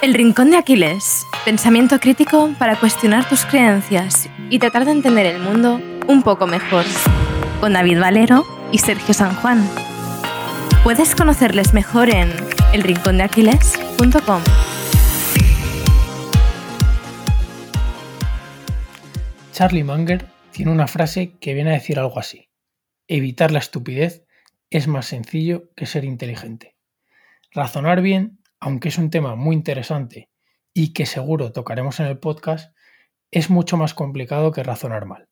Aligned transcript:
El 0.00 0.14
Rincón 0.14 0.52
de 0.52 0.56
Aquiles. 0.56 1.26
Pensamiento 1.44 1.98
crítico 1.98 2.54
para 2.56 2.78
cuestionar 2.78 3.28
tus 3.28 3.44
creencias 3.44 4.30
y 4.48 4.60
tratar 4.60 4.84
de 4.84 4.92
entender 4.92 5.26
el 5.26 5.40
mundo 5.40 5.80
un 6.06 6.22
poco 6.22 6.46
mejor. 6.46 6.84
Con 7.58 7.72
David 7.72 7.98
Valero 7.98 8.44
y 8.70 8.78
Sergio 8.78 9.12
San 9.12 9.34
Juan. 9.34 9.68
Puedes 10.84 11.16
conocerles 11.16 11.74
mejor 11.74 12.10
en 12.10 12.30
elrincondeaquiles.com. 12.72 14.42
Charlie 19.52 19.82
Munger 19.82 20.26
tiene 20.52 20.70
una 20.70 20.86
frase 20.86 21.36
que 21.40 21.54
viene 21.54 21.70
a 21.70 21.74
decir 21.74 21.98
algo 21.98 22.20
así. 22.20 22.50
Evitar 23.08 23.50
la 23.50 23.58
estupidez 23.58 24.24
es 24.70 24.86
más 24.86 25.06
sencillo 25.06 25.72
que 25.74 25.86
ser 25.86 26.04
inteligente. 26.04 26.76
Razonar 27.50 28.00
bien, 28.00 28.37
aunque 28.60 28.88
es 28.88 28.98
un 28.98 29.10
tema 29.10 29.34
muy 29.34 29.54
interesante 29.54 30.30
y 30.74 30.92
que 30.92 31.06
seguro 31.06 31.52
tocaremos 31.52 32.00
en 32.00 32.06
el 32.06 32.18
podcast, 32.18 32.74
es 33.30 33.50
mucho 33.50 33.76
más 33.76 33.94
complicado 33.94 34.52
que 34.52 34.62
razonar 34.62 35.06
mal. 35.06 35.28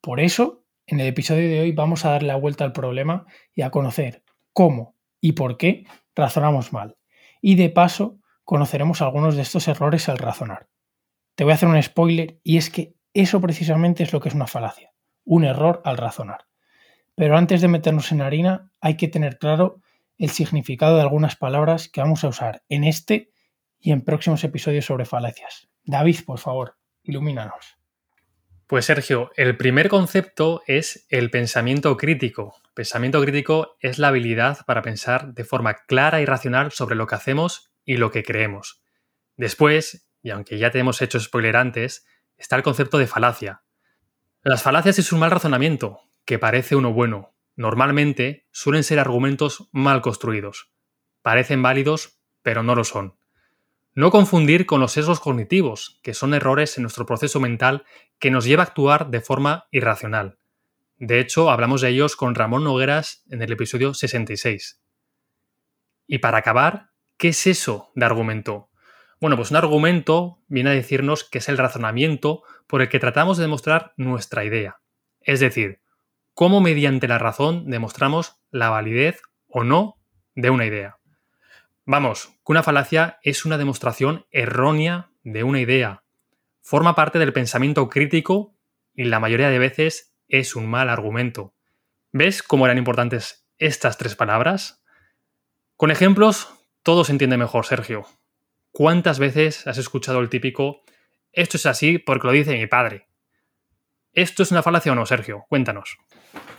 Por 0.00 0.20
eso, 0.20 0.64
en 0.86 1.00
el 1.00 1.06
episodio 1.06 1.48
de 1.48 1.60
hoy 1.60 1.72
vamos 1.72 2.04
a 2.04 2.10
dar 2.10 2.22
la 2.22 2.36
vuelta 2.36 2.64
al 2.64 2.72
problema 2.72 3.26
y 3.54 3.62
a 3.62 3.70
conocer 3.70 4.22
cómo 4.52 4.96
y 5.20 5.32
por 5.32 5.56
qué 5.56 5.84
razonamos 6.14 6.72
mal. 6.72 6.96
Y 7.40 7.56
de 7.56 7.70
paso, 7.70 8.18
conoceremos 8.44 9.02
algunos 9.02 9.36
de 9.36 9.42
estos 9.42 9.68
errores 9.68 10.08
al 10.08 10.18
razonar. 10.18 10.68
Te 11.34 11.44
voy 11.44 11.52
a 11.52 11.54
hacer 11.54 11.68
un 11.68 11.82
spoiler 11.82 12.40
y 12.42 12.56
es 12.56 12.70
que 12.70 12.94
eso 13.14 13.40
precisamente 13.40 14.02
es 14.02 14.12
lo 14.12 14.20
que 14.20 14.28
es 14.28 14.34
una 14.34 14.46
falacia, 14.46 14.92
un 15.24 15.44
error 15.44 15.82
al 15.84 15.96
razonar. 15.96 16.46
Pero 17.14 17.36
antes 17.36 17.60
de 17.60 17.68
meternos 17.68 18.12
en 18.12 18.22
harina, 18.22 18.72
hay 18.80 18.96
que 18.96 19.08
tener 19.08 19.38
claro 19.38 19.80
el 20.18 20.30
significado 20.30 20.96
de 20.96 21.02
algunas 21.02 21.36
palabras 21.36 21.88
que 21.88 22.00
vamos 22.00 22.24
a 22.24 22.28
usar 22.28 22.62
en 22.68 22.84
este 22.84 23.30
y 23.80 23.92
en 23.92 24.02
próximos 24.02 24.42
episodios 24.44 24.84
sobre 24.84 25.04
falacias. 25.04 25.68
David, 25.84 26.18
por 26.26 26.38
favor, 26.38 26.76
ilumínanos. 27.04 27.78
Pues 28.66 28.84
Sergio, 28.84 29.30
el 29.36 29.56
primer 29.56 29.88
concepto 29.88 30.62
es 30.66 31.06
el 31.08 31.30
pensamiento 31.30 31.96
crítico. 31.96 32.56
Pensamiento 32.74 33.22
crítico 33.22 33.76
es 33.80 33.98
la 33.98 34.08
habilidad 34.08 34.58
para 34.66 34.82
pensar 34.82 35.32
de 35.32 35.44
forma 35.44 35.74
clara 35.86 36.20
y 36.20 36.26
racional 36.26 36.72
sobre 36.72 36.94
lo 36.94 37.06
que 37.06 37.14
hacemos 37.14 37.72
y 37.84 37.96
lo 37.96 38.10
que 38.10 38.22
creemos. 38.22 38.82
Después, 39.36 40.10
y 40.22 40.30
aunque 40.30 40.58
ya 40.58 40.70
te 40.70 40.80
hemos 40.80 41.00
hecho 41.00 41.18
spoiler 41.18 41.56
antes, 41.56 42.04
está 42.36 42.56
el 42.56 42.62
concepto 42.62 42.98
de 42.98 43.06
falacia. 43.06 43.62
Las 44.42 44.62
falacias 44.62 44.98
es 44.98 45.12
un 45.12 45.20
mal 45.20 45.30
razonamiento, 45.30 46.00
que 46.26 46.38
parece 46.38 46.76
uno 46.76 46.92
bueno. 46.92 47.34
Normalmente 47.58 48.46
suelen 48.52 48.84
ser 48.84 49.00
argumentos 49.00 49.68
mal 49.72 50.00
construidos. 50.00 50.70
Parecen 51.22 51.60
válidos, 51.60 52.20
pero 52.40 52.62
no 52.62 52.76
lo 52.76 52.84
son. 52.84 53.16
No 53.94 54.12
confundir 54.12 54.64
con 54.64 54.80
los 54.80 54.92
sesgos 54.92 55.18
cognitivos, 55.18 55.98
que 56.04 56.14
son 56.14 56.34
errores 56.34 56.78
en 56.78 56.82
nuestro 56.82 57.04
proceso 57.04 57.40
mental 57.40 57.84
que 58.20 58.30
nos 58.30 58.44
lleva 58.44 58.62
a 58.62 58.66
actuar 58.66 59.10
de 59.10 59.20
forma 59.20 59.66
irracional. 59.72 60.38
De 60.98 61.18
hecho, 61.18 61.50
hablamos 61.50 61.80
de 61.80 61.88
ellos 61.88 62.14
con 62.14 62.36
Ramón 62.36 62.62
Nogueras 62.62 63.24
en 63.28 63.42
el 63.42 63.50
episodio 63.50 63.92
66. 63.92 64.80
Y 66.06 66.18
para 66.18 66.38
acabar, 66.38 66.90
¿qué 67.16 67.30
es 67.30 67.44
eso 67.48 67.90
de 67.96 68.06
argumento? 68.06 68.70
Bueno, 69.20 69.34
pues 69.34 69.50
un 69.50 69.56
argumento 69.56 70.44
viene 70.46 70.70
a 70.70 70.74
decirnos 70.74 71.24
que 71.24 71.38
es 71.38 71.48
el 71.48 71.58
razonamiento 71.58 72.44
por 72.68 72.82
el 72.82 72.88
que 72.88 73.00
tratamos 73.00 73.36
de 73.36 73.42
demostrar 73.42 73.94
nuestra 73.96 74.44
idea. 74.44 74.78
Es 75.20 75.40
decir, 75.40 75.80
cómo 76.38 76.60
mediante 76.60 77.08
la 77.08 77.18
razón 77.18 77.68
demostramos 77.68 78.36
la 78.52 78.70
validez 78.70 79.22
o 79.48 79.64
no 79.64 79.96
de 80.36 80.50
una 80.50 80.66
idea. 80.66 80.98
Vamos, 81.84 82.28
que 82.46 82.52
una 82.52 82.62
falacia 82.62 83.18
es 83.24 83.44
una 83.44 83.58
demostración 83.58 84.24
errónea 84.30 85.10
de 85.24 85.42
una 85.42 85.60
idea. 85.60 86.04
Forma 86.60 86.94
parte 86.94 87.18
del 87.18 87.32
pensamiento 87.32 87.88
crítico 87.88 88.54
y 88.94 89.06
la 89.06 89.18
mayoría 89.18 89.50
de 89.50 89.58
veces 89.58 90.14
es 90.28 90.54
un 90.54 90.68
mal 90.68 90.90
argumento. 90.90 91.56
¿Ves 92.12 92.44
cómo 92.44 92.66
eran 92.66 92.78
importantes 92.78 93.44
estas 93.58 93.98
tres 93.98 94.14
palabras? 94.14 94.84
Con 95.74 95.90
ejemplos, 95.90 96.54
todo 96.84 97.02
se 97.02 97.10
entiende 97.10 97.36
mejor, 97.36 97.66
Sergio. 97.66 98.06
¿Cuántas 98.70 99.18
veces 99.18 99.66
has 99.66 99.78
escuchado 99.78 100.20
el 100.20 100.28
típico 100.28 100.82
esto 101.32 101.56
es 101.56 101.66
así 101.66 101.98
porque 101.98 102.28
lo 102.28 102.32
dice 102.32 102.56
mi 102.56 102.68
padre? 102.68 103.07
¿Esto 104.12 104.42
es 104.42 104.50
una 104.50 104.62
falacia 104.62 104.92
o 104.92 104.94
no, 104.94 105.06
Sergio? 105.06 105.44
Cuéntanos. 105.48 105.98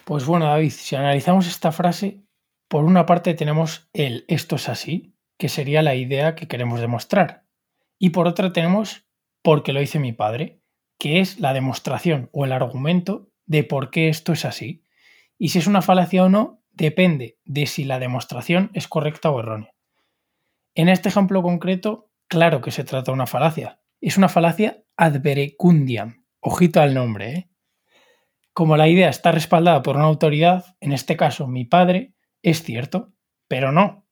Pues 0.06 0.26
bueno, 0.26 0.46
David, 0.46 0.72
si 0.72 0.96
analizamos 0.96 1.48
esta 1.48 1.72
frase, 1.72 2.24
por 2.68 2.84
una 2.84 3.06
parte 3.06 3.34
tenemos 3.34 3.90
el 3.94 4.26
esto 4.28 4.56
es 4.56 4.70
así, 4.70 5.16
que 5.38 5.50
sería 5.50 5.82
la 5.82 5.96
idea 5.96 6.36
que 6.36 6.48
queremos 6.48 6.80
demostrar. 6.80 7.46
Y 7.98 8.10
por 8.10 8.28
otra 8.28 8.54
tenemos 8.54 9.06
porque 9.42 9.74
lo 9.74 9.80
dice 9.80 10.00
mi 10.00 10.14
padre, 10.14 10.62
que 10.98 11.20
es 11.20 11.40
la 11.40 11.54
demostración 11.54 12.30
o 12.34 12.46
el 12.46 12.52
argumento 12.52 13.32
de 13.46 13.64
por 13.64 13.90
qué 13.90 14.10
esto 14.10 14.34
es 14.34 14.46
así. 14.46 14.84
Y 15.38 15.50
si 15.50 15.60
es 15.60 15.68
una 15.68 15.82
falacia 15.82 16.24
o 16.24 16.30
no, 16.30 16.62
depende 16.72 17.40
de 17.46 17.66
si 17.66 17.84
la 17.84 18.00
demostración 18.00 18.72
es 18.74 18.88
correcta 18.88 19.32
o 19.32 19.40
errónea. 19.40 19.74
En 20.76 20.90
este 20.90 21.10
ejemplo 21.10 21.42
concreto, 21.42 22.10
Claro 22.30 22.62
que 22.62 22.70
se 22.70 22.84
trata 22.84 23.12
de 23.12 23.16
una 23.16 23.26
falacia. 23.26 23.82
Es 24.02 24.18
una 24.18 24.30
falacia 24.30 24.84
ad 24.96 25.20
verecundiam. 25.20 26.19
Ojito 26.40 26.82
al 26.82 26.94
nombre, 26.94 27.32
¿eh? 27.32 27.50
Como 28.54 28.78
la 28.78 28.88
idea 28.88 29.10
está 29.10 29.32
respaldada 29.32 29.82
por 29.82 29.96
una 29.96 30.06
autoridad, 30.06 30.76
en 30.80 30.92
este 30.92 31.16
caso 31.16 31.48
mi 31.48 31.66
padre, 31.66 32.14
es 32.42 32.64
cierto, 32.64 33.14
pero 33.48 33.72
no. 33.72 34.06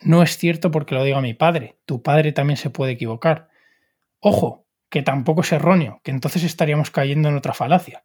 No 0.00 0.22
es 0.22 0.36
cierto 0.36 0.70
porque 0.70 0.94
lo 0.94 1.02
diga 1.02 1.20
mi 1.20 1.34
padre. 1.34 1.78
Tu 1.86 2.02
padre 2.02 2.32
también 2.32 2.56
se 2.56 2.70
puede 2.70 2.92
equivocar. 2.92 3.48
Ojo, 4.20 4.66
que 4.90 5.02
tampoco 5.02 5.40
es 5.40 5.52
erróneo, 5.52 6.00
que 6.02 6.10
entonces 6.10 6.42
estaríamos 6.44 6.90
cayendo 6.90 7.28
en 7.28 7.36
otra 7.36 7.54
falacia. 7.54 8.04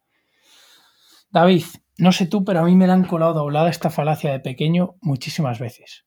David, 1.30 1.64
no 1.98 2.12
sé 2.12 2.26
tú, 2.26 2.44
pero 2.44 2.60
a 2.60 2.64
mí 2.64 2.74
me 2.74 2.86
la 2.86 2.94
han 2.94 3.04
colado 3.04 3.34
doblada 3.34 3.70
esta 3.70 3.90
falacia 3.90 4.32
de 4.32 4.40
pequeño 4.40 4.96
muchísimas 5.00 5.58
veces. 5.58 6.06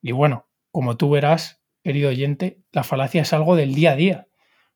Y 0.00 0.12
bueno, 0.12 0.48
como 0.70 0.96
tú 0.96 1.10
verás, 1.10 1.62
querido 1.82 2.10
oyente, 2.10 2.62
la 2.72 2.84
falacia 2.84 3.22
es 3.22 3.32
algo 3.32 3.56
del 3.56 3.74
día 3.74 3.92
a 3.92 3.96
día. 3.96 4.28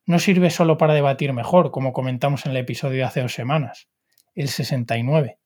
No 0.06 0.20
sirve 0.20 0.50
solo 0.50 0.78
para 0.78 0.94
debatir 0.94 1.32
mejor, 1.32 1.72
como 1.72 1.92
comentamos 1.92 2.46
en 2.46 2.52
el 2.52 2.58
episodio 2.58 2.98
de 2.98 3.04
hace 3.04 3.22
dos 3.22 3.34
semanas, 3.34 3.88
el 4.36 4.48
69. 4.48 5.40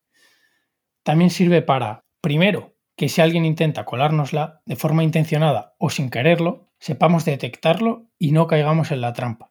También 1.02 1.30
sirve 1.30 1.62
para, 1.62 2.04
primero, 2.20 2.74
que 2.94 3.08
si 3.08 3.22
alguien 3.22 3.46
intenta 3.46 3.86
colárnosla 3.86 4.60
de 4.66 4.76
forma 4.76 5.02
intencionada 5.02 5.74
o 5.78 5.88
sin 5.88 6.10
quererlo, 6.10 6.68
sepamos 6.78 7.24
detectarlo 7.24 8.10
y 8.18 8.32
no 8.32 8.46
caigamos 8.46 8.90
en 8.90 9.00
la 9.00 9.14
trampa. 9.14 9.50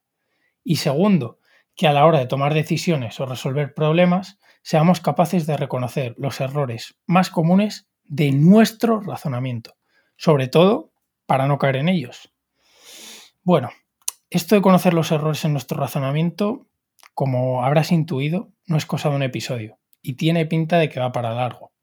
Y 0.63 0.75
segundo, 0.75 1.39
que 1.75 1.87
a 1.87 1.93
la 1.93 2.05
hora 2.05 2.19
de 2.19 2.27
tomar 2.27 2.53
decisiones 2.53 3.19
o 3.19 3.25
resolver 3.25 3.73
problemas, 3.73 4.37
seamos 4.61 5.01
capaces 5.01 5.47
de 5.47 5.57
reconocer 5.57 6.13
los 6.17 6.39
errores 6.39 6.99
más 7.07 7.31
comunes 7.31 7.89
de 8.03 8.31
nuestro 8.31 8.99
razonamiento, 8.99 9.75
sobre 10.17 10.47
todo 10.47 10.91
para 11.25 11.47
no 11.47 11.57
caer 11.57 11.77
en 11.77 11.89
ellos. 11.89 12.31
Bueno, 13.41 13.71
esto 14.29 14.55
de 14.55 14.61
conocer 14.61 14.93
los 14.93 15.11
errores 15.11 15.43
en 15.45 15.53
nuestro 15.53 15.77
razonamiento, 15.77 16.67
como 17.13 17.63
habrás 17.63 17.91
intuido, 17.91 18.51
no 18.65 18.77
es 18.77 18.85
cosa 18.85 19.09
de 19.09 19.15
un 19.15 19.23
episodio 19.23 19.79
y 20.01 20.13
tiene 20.13 20.45
pinta 20.45 20.77
de 20.77 20.89
que 20.89 20.99
va 20.99 21.11
para 21.11 21.33
largo. 21.33 21.73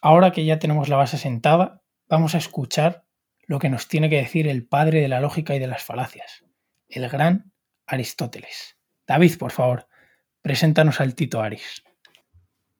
Ahora 0.00 0.32
que 0.32 0.44
ya 0.44 0.58
tenemos 0.58 0.88
la 0.88 0.96
base 0.96 1.18
sentada, 1.18 1.82
vamos 2.08 2.34
a 2.34 2.38
escuchar 2.38 3.04
lo 3.46 3.58
que 3.58 3.70
nos 3.70 3.88
tiene 3.88 4.10
que 4.10 4.16
decir 4.16 4.48
el 4.48 4.66
padre 4.66 5.00
de 5.00 5.08
la 5.08 5.20
lógica 5.20 5.54
y 5.54 5.58
de 5.58 5.66
las 5.66 5.82
falacias, 5.82 6.44
el 6.88 7.08
gran 7.08 7.52
Aristóteles. 7.86 8.76
David, 9.06 9.38
por 9.38 9.52
favor, 9.52 9.88
preséntanos 10.42 11.00
al 11.00 11.14
Tito 11.14 11.40
Aris. 11.40 11.82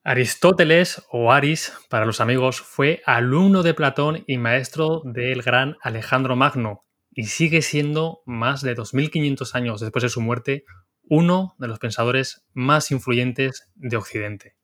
Aristóteles, 0.05 1.03
o 1.11 1.33
Aris 1.33 1.73
para 1.89 2.07
los 2.07 2.21
amigos, 2.21 2.61
fue 2.61 3.03
alumno 3.05 3.63
de 3.63 3.75
Platón 3.75 4.25
y 4.27 4.39
maestro 4.39 5.03
del 5.05 5.43
gran 5.43 5.77
Alejandro 5.83 6.37
Magno, 6.37 6.85
y 7.19 7.25
sigue 7.25 7.63
siendo, 7.63 8.23
más 8.27 8.63
de 8.63 8.77
2500 8.77 9.57
años 9.57 9.81
después 9.81 10.05
de 10.05 10.09
su 10.09 10.21
muerte, 10.21 10.65
uno 11.03 11.57
de 11.59 11.67
los 11.67 11.81
pensadores 11.81 12.47
más 12.53 12.93
influyentes 12.93 13.69
de 13.75 13.97
Occidente. 13.97 14.55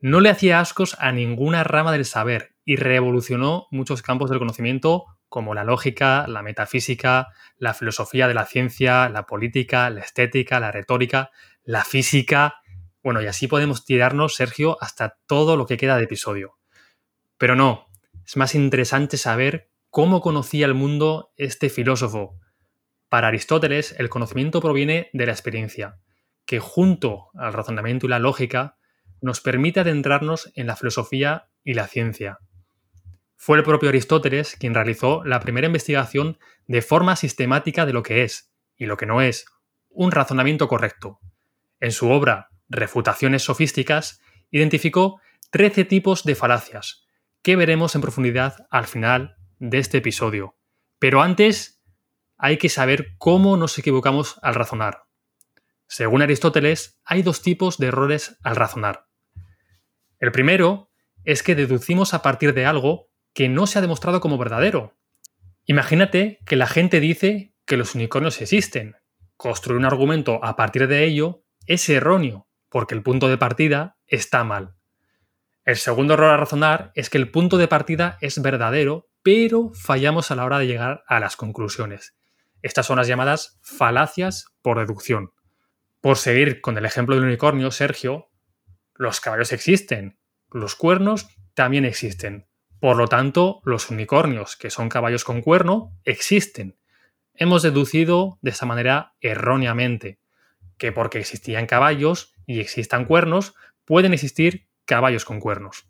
No 0.00 0.20
le 0.20 0.30
hacía 0.30 0.60
ascos 0.60 0.96
a 1.00 1.10
ninguna 1.10 1.64
rama 1.64 1.90
del 1.90 2.04
saber 2.04 2.54
y 2.64 2.76
revolucionó 2.76 3.66
muchos 3.72 4.02
campos 4.02 4.30
del 4.30 4.38
conocimiento 4.38 5.06
como 5.28 5.52
la 5.52 5.64
lógica, 5.64 6.28
la 6.28 6.42
metafísica, 6.42 7.32
la 7.58 7.74
filosofía 7.74 8.28
de 8.28 8.34
la 8.34 8.46
ciencia, 8.46 9.08
la 9.08 9.26
política, 9.26 9.90
la 9.90 10.02
estética, 10.02 10.60
la 10.60 10.70
retórica, 10.70 11.32
la 11.64 11.82
física, 11.82 12.54
bueno, 13.02 13.20
y 13.20 13.26
así 13.26 13.48
podemos 13.48 13.84
tirarnos, 13.84 14.36
Sergio, 14.36 14.78
hasta 14.80 15.18
todo 15.26 15.56
lo 15.56 15.66
que 15.66 15.76
queda 15.76 15.96
de 15.96 16.04
episodio. 16.04 16.56
Pero 17.36 17.56
no, 17.56 17.88
es 18.24 18.36
más 18.36 18.54
interesante 18.54 19.16
saber 19.16 19.73
cómo 19.94 20.20
conocía 20.20 20.66
el 20.66 20.74
mundo 20.74 21.32
este 21.36 21.70
filósofo. 21.70 22.36
Para 23.08 23.28
Aristóteles, 23.28 23.94
el 23.96 24.08
conocimiento 24.08 24.60
proviene 24.60 25.08
de 25.12 25.24
la 25.24 25.30
experiencia, 25.30 26.00
que 26.46 26.58
junto 26.58 27.28
al 27.34 27.52
razonamiento 27.52 28.06
y 28.06 28.08
la 28.08 28.18
lógica 28.18 28.76
nos 29.20 29.40
permite 29.40 29.78
adentrarnos 29.78 30.50
en 30.56 30.66
la 30.66 30.74
filosofía 30.74 31.46
y 31.62 31.74
la 31.74 31.86
ciencia. 31.86 32.38
Fue 33.36 33.56
el 33.56 33.62
propio 33.62 33.88
Aristóteles 33.88 34.56
quien 34.58 34.74
realizó 34.74 35.22
la 35.24 35.38
primera 35.38 35.68
investigación 35.68 36.38
de 36.66 36.82
forma 36.82 37.14
sistemática 37.14 37.86
de 37.86 37.92
lo 37.92 38.02
que 38.02 38.24
es, 38.24 38.52
y 38.76 38.86
lo 38.86 38.96
que 38.96 39.06
no 39.06 39.22
es, 39.22 39.44
un 39.90 40.10
razonamiento 40.10 40.66
correcto. 40.66 41.20
En 41.78 41.92
su 41.92 42.10
obra 42.10 42.48
Refutaciones 42.68 43.44
sofísticas, 43.44 44.20
identificó 44.50 45.20
13 45.52 45.84
tipos 45.84 46.24
de 46.24 46.34
falacias, 46.34 47.06
que 47.42 47.54
veremos 47.54 47.94
en 47.94 48.00
profundidad 48.00 48.66
al 48.70 48.88
final 48.88 49.36
de 49.58 49.78
este 49.78 49.98
episodio. 49.98 50.56
Pero 50.98 51.22
antes 51.22 51.82
hay 52.36 52.58
que 52.58 52.68
saber 52.68 53.14
cómo 53.18 53.56
nos 53.56 53.78
equivocamos 53.78 54.38
al 54.42 54.54
razonar. 54.54 55.04
Según 55.86 56.22
Aristóteles, 56.22 57.00
hay 57.04 57.22
dos 57.22 57.42
tipos 57.42 57.78
de 57.78 57.88
errores 57.88 58.38
al 58.42 58.56
razonar. 58.56 59.06
El 60.18 60.32
primero 60.32 60.90
es 61.24 61.42
que 61.42 61.54
deducimos 61.54 62.14
a 62.14 62.22
partir 62.22 62.54
de 62.54 62.66
algo 62.66 63.10
que 63.32 63.48
no 63.48 63.66
se 63.66 63.78
ha 63.78 63.82
demostrado 63.82 64.20
como 64.20 64.38
verdadero. 64.38 64.96
Imagínate 65.66 66.40
que 66.46 66.56
la 66.56 66.66
gente 66.66 67.00
dice 67.00 67.54
que 67.66 67.76
los 67.76 67.94
unicornios 67.94 68.40
existen. 68.40 68.96
Construir 69.36 69.78
un 69.78 69.84
argumento 69.84 70.42
a 70.44 70.56
partir 70.56 70.86
de 70.88 71.04
ello 71.04 71.44
es 71.66 71.88
erróneo, 71.88 72.46
porque 72.68 72.94
el 72.94 73.02
punto 73.02 73.28
de 73.28 73.38
partida 73.38 73.96
está 74.06 74.44
mal. 74.44 74.74
El 75.64 75.76
segundo 75.76 76.14
error 76.14 76.30
a 76.30 76.36
razonar 76.36 76.92
es 76.94 77.08
que 77.08 77.18
el 77.18 77.30
punto 77.30 77.56
de 77.56 77.68
partida 77.68 78.18
es 78.20 78.40
verdadero, 78.40 79.08
pero 79.24 79.72
fallamos 79.72 80.30
a 80.30 80.36
la 80.36 80.44
hora 80.44 80.58
de 80.58 80.66
llegar 80.66 81.02
a 81.08 81.18
las 81.18 81.34
conclusiones. 81.34 82.14
Estas 82.60 82.86
son 82.86 82.98
las 82.98 83.08
llamadas 83.08 83.58
falacias 83.62 84.44
por 84.60 84.78
deducción. 84.78 85.32
Por 86.02 86.18
seguir 86.18 86.60
con 86.60 86.76
el 86.76 86.84
ejemplo 86.84 87.14
del 87.14 87.24
unicornio, 87.24 87.70
Sergio, 87.70 88.28
los 88.94 89.20
caballos 89.20 89.52
existen, 89.52 90.18
los 90.50 90.76
cuernos 90.76 91.26
también 91.54 91.86
existen. 91.86 92.46
Por 92.80 92.98
lo 92.98 93.08
tanto, 93.08 93.62
los 93.64 93.88
unicornios, 93.88 94.56
que 94.56 94.68
son 94.68 94.90
caballos 94.90 95.24
con 95.24 95.40
cuerno, 95.40 95.98
existen. 96.04 96.78
Hemos 97.32 97.62
deducido 97.62 98.38
de 98.42 98.50
esa 98.50 98.66
manera 98.66 99.14
erróneamente 99.20 100.20
que 100.76 100.92
porque 100.92 101.18
existían 101.18 101.66
caballos 101.66 102.34
y 102.46 102.60
existan 102.60 103.06
cuernos, 103.06 103.54
pueden 103.86 104.12
existir 104.12 104.68
caballos 104.84 105.24
con 105.24 105.40
cuernos. 105.40 105.88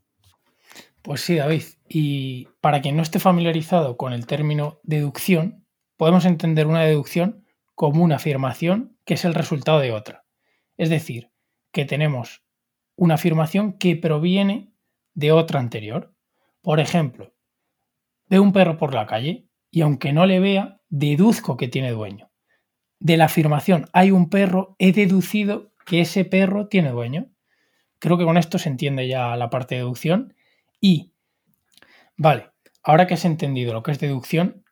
Pues 1.04 1.20
sí, 1.20 1.34
David. 1.34 1.64
Y 1.86 2.48
para 2.62 2.80
quien 2.80 2.96
no 2.96 3.02
esté 3.02 3.20
familiarizado 3.20 3.98
con 3.98 4.14
el 4.14 4.26
término 4.26 4.80
deducción, 4.84 5.66
podemos 5.98 6.24
entender 6.24 6.66
una 6.66 6.80
deducción 6.80 7.44
como 7.74 8.02
una 8.02 8.16
afirmación 8.16 8.96
que 9.04 9.12
es 9.12 9.26
el 9.26 9.34
resultado 9.34 9.80
de 9.80 9.92
otra. 9.92 10.24
Es 10.78 10.88
decir, 10.88 11.30
que 11.72 11.84
tenemos 11.84 12.42
una 12.96 13.16
afirmación 13.16 13.74
que 13.74 13.96
proviene 13.96 14.72
de 15.12 15.30
otra 15.30 15.60
anterior. 15.60 16.14
Por 16.62 16.80
ejemplo, 16.80 17.34
veo 18.30 18.40
un 18.42 18.52
perro 18.52 18.78
por 18.78 18.94
la 18.94 19.04
calle 19.04 19.46
y 19.70 19.82
aunque 19.82 20.14
no 20.14 20.24
le 20.24 20.40
vea, 20.40 20.80
deduzco 20.88 21.58
que 21.58 21.68
tiene 21.68 21.90
dueño. 21.90 22.30
De 22.98 23.18
la 23.18 23.26
afirmación 23.26 23.90
hay 23.92 24.10
un 24.10 24.30
perro, 24.30 24.74
he 24.78 24.92
deducido 24.92 25.74
que 25.84 26.00
ese 26.00 26.24
perro 26.24 26.68
tiene 26.68 26.92
dueño. 26.92 27.30
Creo 27.98 28.16
que 28.16 28.24
con 28.24 28.38
esto 28.38 28.58
se 28.58 28.70
entiende 28.70 29.06
ya 29.06 29.36
la 29.36 29.50
parte 29.50 29.74
de 29.74 29.82
deducción. 29.82 30.34
Y, 30.86 31.14
vale, 32.14 32.50
ahora 32.82 33.06
que 33.06 33.14
has 33.14 33.24
entendido 33.24 33.72
lo 33.72 33.82
que 33.82 33.92
es 33.92 33.98
deducción, 33.98 34.66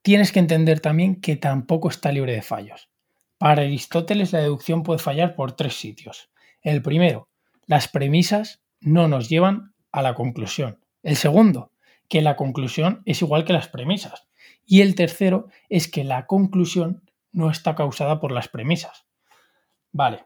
tienes 0.00 0.32
que 0.32 0.38
entender 0.38 0.80
también 0.80 1.20
que 1.20 1.36
tampoco 1.36 1.90
está 1.90 2.10
libre 2.12 2.32
de 2.32 2.40
fallos. 2.40 2.88
Para 3.36 3.60
Aristóteles 3.60 4.32
la 4.32 4.38
deducción 4.38 4.82
puede 4.82 5.00
fallar 5.00 5.34
por 5.34 5.52
tres 5.52 5.74
sitios. 5.74 6.30
El 6.62 6.80
primero, 6.80 7.28
las 7.66 7.88
premisas 7.88 8.62
no 8.80 9.06
nos 9.06 9.28
llevan 9.28 9.74
a 9.92 10.00
la 10.00 10.14
conclusión. 10.14 10.78
El 11.02 11.16
segundo, 11.16 11.72
que 12.08 12.22
la 12.22 12.36
conclusión 12.36 13.02
es 13.04 13.20
igual 13.20 13.44
que 13.44 13.52
las 13.52 13.68
premisas. 13.68 14.26
Y 14.64 14.80
el 14.80 14.94
tercero 14.94 15.48
es 15.68 15.88
que 15.88 16.04
la 16.04 16.24
conclusión 16.24 17.02
no 17.32 17.50
está 17.50 17.74
causada 17.74 18.18
por 18.18 18.32
las 18.32 18.48
premisas. 18.48 19.04
Vale, 19.92 20.24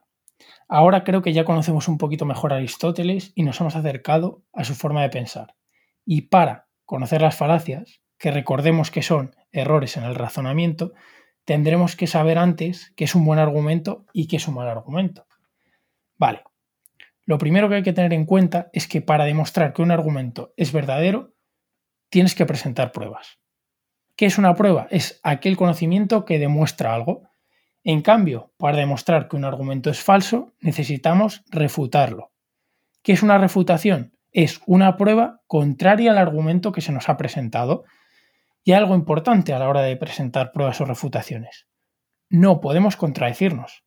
ahora 0.68 1.02
creo 1.02 1.22
que 1.22 1.32
ya 1.32 1.44
conocemos 1.44 1.88
un 1.88 1.98
poquito 1.98 2.24
mejor 2.24 2.52
a 2.52 2.56
Aristóteles 2.56 3.32
y 3.34 3.42
nos 3.42 3.60
hemos 3.60 3.74
acercado 3.74 4.44
a 4.52 4.64
su 4.64 4.74
forma 4.74 5.02
de 5.02 5.10
pensar. 5.10 5.54
Y 6.04 6.22
para 6.22 6.68
conocer 6.84 7.22
las 7.22 7.36
falacias, 7.36 8.00
que 8.18 8.30
recordemos 8.30 8.90
que 8.90 9.02
son 9.02 9.34
errores 9.52 9.96
en 9.96 10.04
el 10.04 10.14
razonamiento, 10.14 10.92
tendremos 11.44 11.96
que 11.96 12.06
saber 12.06 12.38
antes 12.38 12.92
qué 12.96 13.04
es 13.04 13.14
un 13.14 13.24
buen 13.24 13.38
argumento 13.38 14.04
y 14.12 14.28
qué 14.28 14.36
es 14.36 14.46
un 14.48 14.54
mal 14.54 14.68
argumento. 14.68 15.26
Vale, 16.16 16.42
lo 17.24 17.38
primero 17.38 17.68
que 17.68 17.76
hay 17.76 17.82
que 17.82 17.92
tener 17.92 18.12
en 18.12 18.24
cuenta 18.24 18.70
es 18.72 18.88
que 18.88 19.00
para 19.00 19.24
demostrar 19.24 19.72
que 19.72 19.82
un 19.82 19.90
argumento 19.90 20.52
es 20.56 20.72
verdadero, 20.72 21.34
tienes 22.10 22.34
que 22.34 22.46
presentar 22.46 22.90
pruebas. 22.90 23.38
¿Qué 24.16 24.26
es 24.26 24.38
una 24.38 24.54
prueba? 24.54 24.88
Es 24.90 25.20
aquel 25.22 25.56
conocimiento 25.56 26.24
que 26.24 26.38
demuestra 26.38 26.94
algo. 26.94 27.27
En 27.84 28.02
cambio, 28.02 28.52
para 28.56 28.76
demostrar 28.76 29.28
que 29.28 29.36
un 29.36 29.44
argumento 29.44 29.90
es 29.90 30.02
falso, 30.02 30.52
necesitamos 30.60 31.42
refutarlo. 31.50 32.32
¿Qué 33.02 33.12
es 33.12 33.22
una 33.22 33.38
refutación? 33.38 34.12
Es 34.32 34.60
una 34.66 34.96
prueba 34.96 35.40
contraria 35.46 36.10
al 36.10 36.18
argumento 36.18 36.72
que 36.72 36.80
se 36.80 36.92
nos 36.92 37.08
ha 37.08 37.16
presentado. 37.16 37.84
Y 38.64 38.72
algo 38.72 38.94
importante 38.94 39.54
a 39.54 39.58
la 39.58 39.68
hora 39.68 39.82
de 39.82 39.96
presentar 39.96 40.52
pruebas 40.52 40.80
o 40.80 40.84
refutaciones. 40.84 41.66
No 42.28 42.60
podemos 42.60 42.96
contradecirnos. 42.96 43.84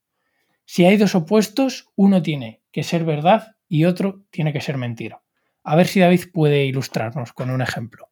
Si 0.65 0.85
hay 0.85 0.97
dos 0.97 1.13
opuestos, 1.13 1.89
uno 1.95 2.21
tiene 2.21 2.61
que 2.71 2.83
ser 2.83 3.03
verdad 3.03 3.55
y 3.67 3.85
otro 3.85 4.23
tiene 4.31 4.53
que 4.53 4.61
ser 4.61 4.77
mentira. 4.77 5.21
A 5.63 5.75
ver 5.75 5.85
si 5.85 5.99
David 5.99 6.31
puede 6.33 6.65
ilustrarnos 6.65 7.33
con 7.33 7.51
un 7.51 7.61
ejemplo. 7.61 8.09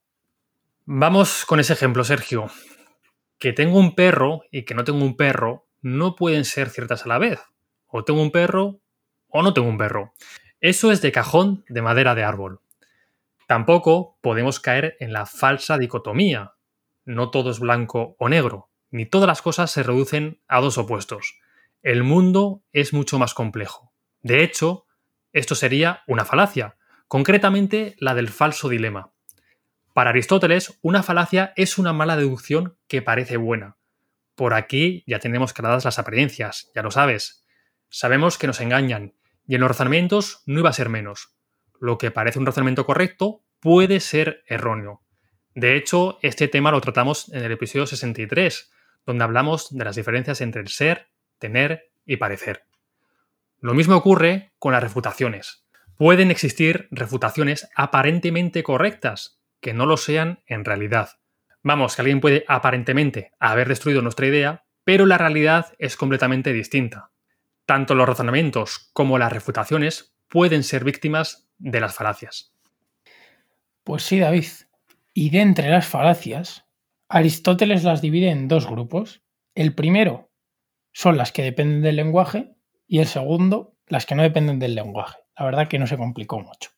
Vamos 0.86 1.46
con 1.46 1.60
ese 1.60 1.74
ejemplo, 1.74 2.04
Sergio. 2.04 2.48
Que 3.40 3.54
tengo 3.54 3.80
un 3.80 3.96
perro 3.96 4.42
y 4.52 4.64
que 4.64 4.76
no 4.76 4.84
tengo 4.84 5.04
un 5.04 5.16
perro 5.16 5.69
no 5.82 6.16
pueden 6.16 6.46
ser 6.46 6.70
ciertas 6.70 7.06
a 7.06 7.10
la 7.10 7.18
vez. 7.18 7.40
O 7.88 8.04
tengo 8.04 8.22
un 8.22 8.32
perro 8.32 8.82
o 9.28 9.42
no 9.42 9.54
tengo 9.54 9.68
un 9.68 9.78
perro. 9.78 10.14
Eso 10.60 10.92
es 10.92 11.02
de 11.02 11.12
cajón 11.12 11.64
de 11.70 11.82
madera 11.82 12.16
de 12.16 12.24
árbol. 12.24 12.62
Tampoco 13.48 14.18
podemos 14.22 14.60
caer 14.60 14.96
en 15.00 15.14
la 15.14 15.26
falsa 15.26 15.78
dicotomía. 15.78 16.54
No 17.06 17.32
todo 17.32 17.50
es 17.50 17.60
blanco 17.60 18.16
o 18.20 18.30
negro, 18.30 18.70
ni 18.92 19.06
todas 19.06 19.28
las 19.28 19.42
cosas 19.42 19.72
se 19.72 19.84
reducen 19.84 20.42
a 20.48 20.62
dos 20.62 20.78
opuestos. 20.78 21.40
El 21.82 22.04
mundo 22.04 22.64
es 22.74 22.94
mucho 22.94 23.18
más 23.18 23.34
complejo. 23.34 23.92
De 24.22 24.44
hecho, 24.44 24.86
esto 25.32 25.56
sería 25.56 26.04
una 26.08 26.26
falacia, 26.26 26.76
concretamente 27.08 27.96
la 28.00 28.14
del 28.14 28.30
falso 28.30 28.70
dilema. 28.70 29.14
Para 29.94 30.12
Aristóteles, 30.12 30.78
una 30.82 31.04
falacia 31.04 31.54
es 31.56 31.78
una 31.78 31.94
mala 31.94 32.18
deducción 32.18 32.78
que 32.88 33.02
parece 33.02 33.38
buena. 33.38 33.78
Por 34.40 34.54
aquí 34.54 35.04
ya 35.06 35.20
tenemos 35.20 35.52
claras 35.52 35.84
las 35.84 36.00
apariencias, 36.00 36.72
ya 36.74 36.82
lo 36.82 36.92
sabes. 36.92 37.44
Sabemos 37.90 38.38
que 38.38 38.48
nos 38.48 38.62
engañan, 38.62 39.14
y 39.46 39.56
en 39.56 39.60
los 39.60 39.68
razonamientos 39.68 40.44
no 40.46 40.60
iba 40.60 40.70
a 40.70 40.74
ser 40.74 40.88
menos. 40.88 41.36
Lo 41.82 41.98
que 41.98 42.10
parece 42.10 42.40
un 42.40 42.46
razonamiento 42.46 42.86
correcto 42.86 43.44
puede 43.60 44.00
ser 44.00 44.46
erróneo. 44.48 45.04
De 45.56 45.76
hecho, 45.76 46.20
este 46.22 46.48
tema 46.48 46.72
lo 46.72 46.80
tratamos 46.80 47.28
en 47.34 47.44
el 47.44 47.52
episodio 47.52 47.86
63, 47.86 48.72
donde 49.06 49.26
hablamos 49.26 49.76
de 49.76 49.84
las 49.84 49.98
diferencias 49.98 50.40
entre 50.40 50.62
el 50.62 50.70
ser, 50.70 51.10
tener 51.38 51.92
y 52.06 52.16
parecer. 52.16 52.64
Lo 53.60 53.74
mismo 53.74 53.98
ocurre 53.98 54.54
con 54.58 54.72
las 54.72 54.82
refutaciones. 54.82 55.66
Pueden 55.98 56.32
existir 56.32 56.88
refutaciones 56.92 57.68
aparentemente 57.76 58.64
correctas, 58.64 59.42
que 59.60 59.74
no 59.74 59.86
lo 59.86 59.98
sean 59.98 60.40
en 60.48 60.64
realidad. 60.64 61.20
Vamos, 61.64 61.96
que 61.96 62.02
alguien 62.02 62.22
puede 62.22 62.46
aparentemente 62.48 63.32
haber 63.40 63.68
destruido 63.68 64.02
nuestra 64.02 64.28
idea, 64.28 64.66
pero 64.84 65.06
la 65.06 65.18
realidad 65.18 65.74
es 65.78 65.98
completamente 65.98 66.54
distinta. 66.54 67.12
Tanto 67.66 67.96
los 67.96 68.08
razonamientos 68.08 68.90
como 68.94 69.18
las 69.18 69.32
refutaciones 69.32 70.16
pueden 70.28 70.64
ser 70.64 70.84
víctimas 70.84 71.50
de 71.58 71.82
las 71.82 71.96
falacias. 71.96 72.54
Pues 73.84 74.04
sí, 74.04 74.20
David. 74.20 74.46
Y 75.14 75.32
de 75.32 75.42
entre 75.42 75.70
las 75.70 75.88
falacias, 75.88 76.66
Aristóteles 77.10 77.84
las 77.84 78.02
divide 78.02 78.30
en 78.30 78.48
dos 78.48 78.68
grupos. 78.68 79.24
El 79.56 79.74
primero 79.74 80.32
son 80.92 81.18
las 81.18 81.32
que 81.32 81.42
dependen 81.42 81.82
del 81.82 81.96
lenguaje 81.96 82.56
y 82.88 83.00
el 83.00 83.08
segundo 83.08 83.76
las 83.88 84.06
que 84.06 84.16
no 84.16 84.22
dependen 84.22 84.60
del 84.60 84.76
lenguaje. 84.76 85.18
La 85.38 85.46
verdad 85.46 85.68
que 85.68 85.80
no 85.80 85.88
se 85.88 85.98
complicó 85.98 86.40
mucho. 86.40 86.70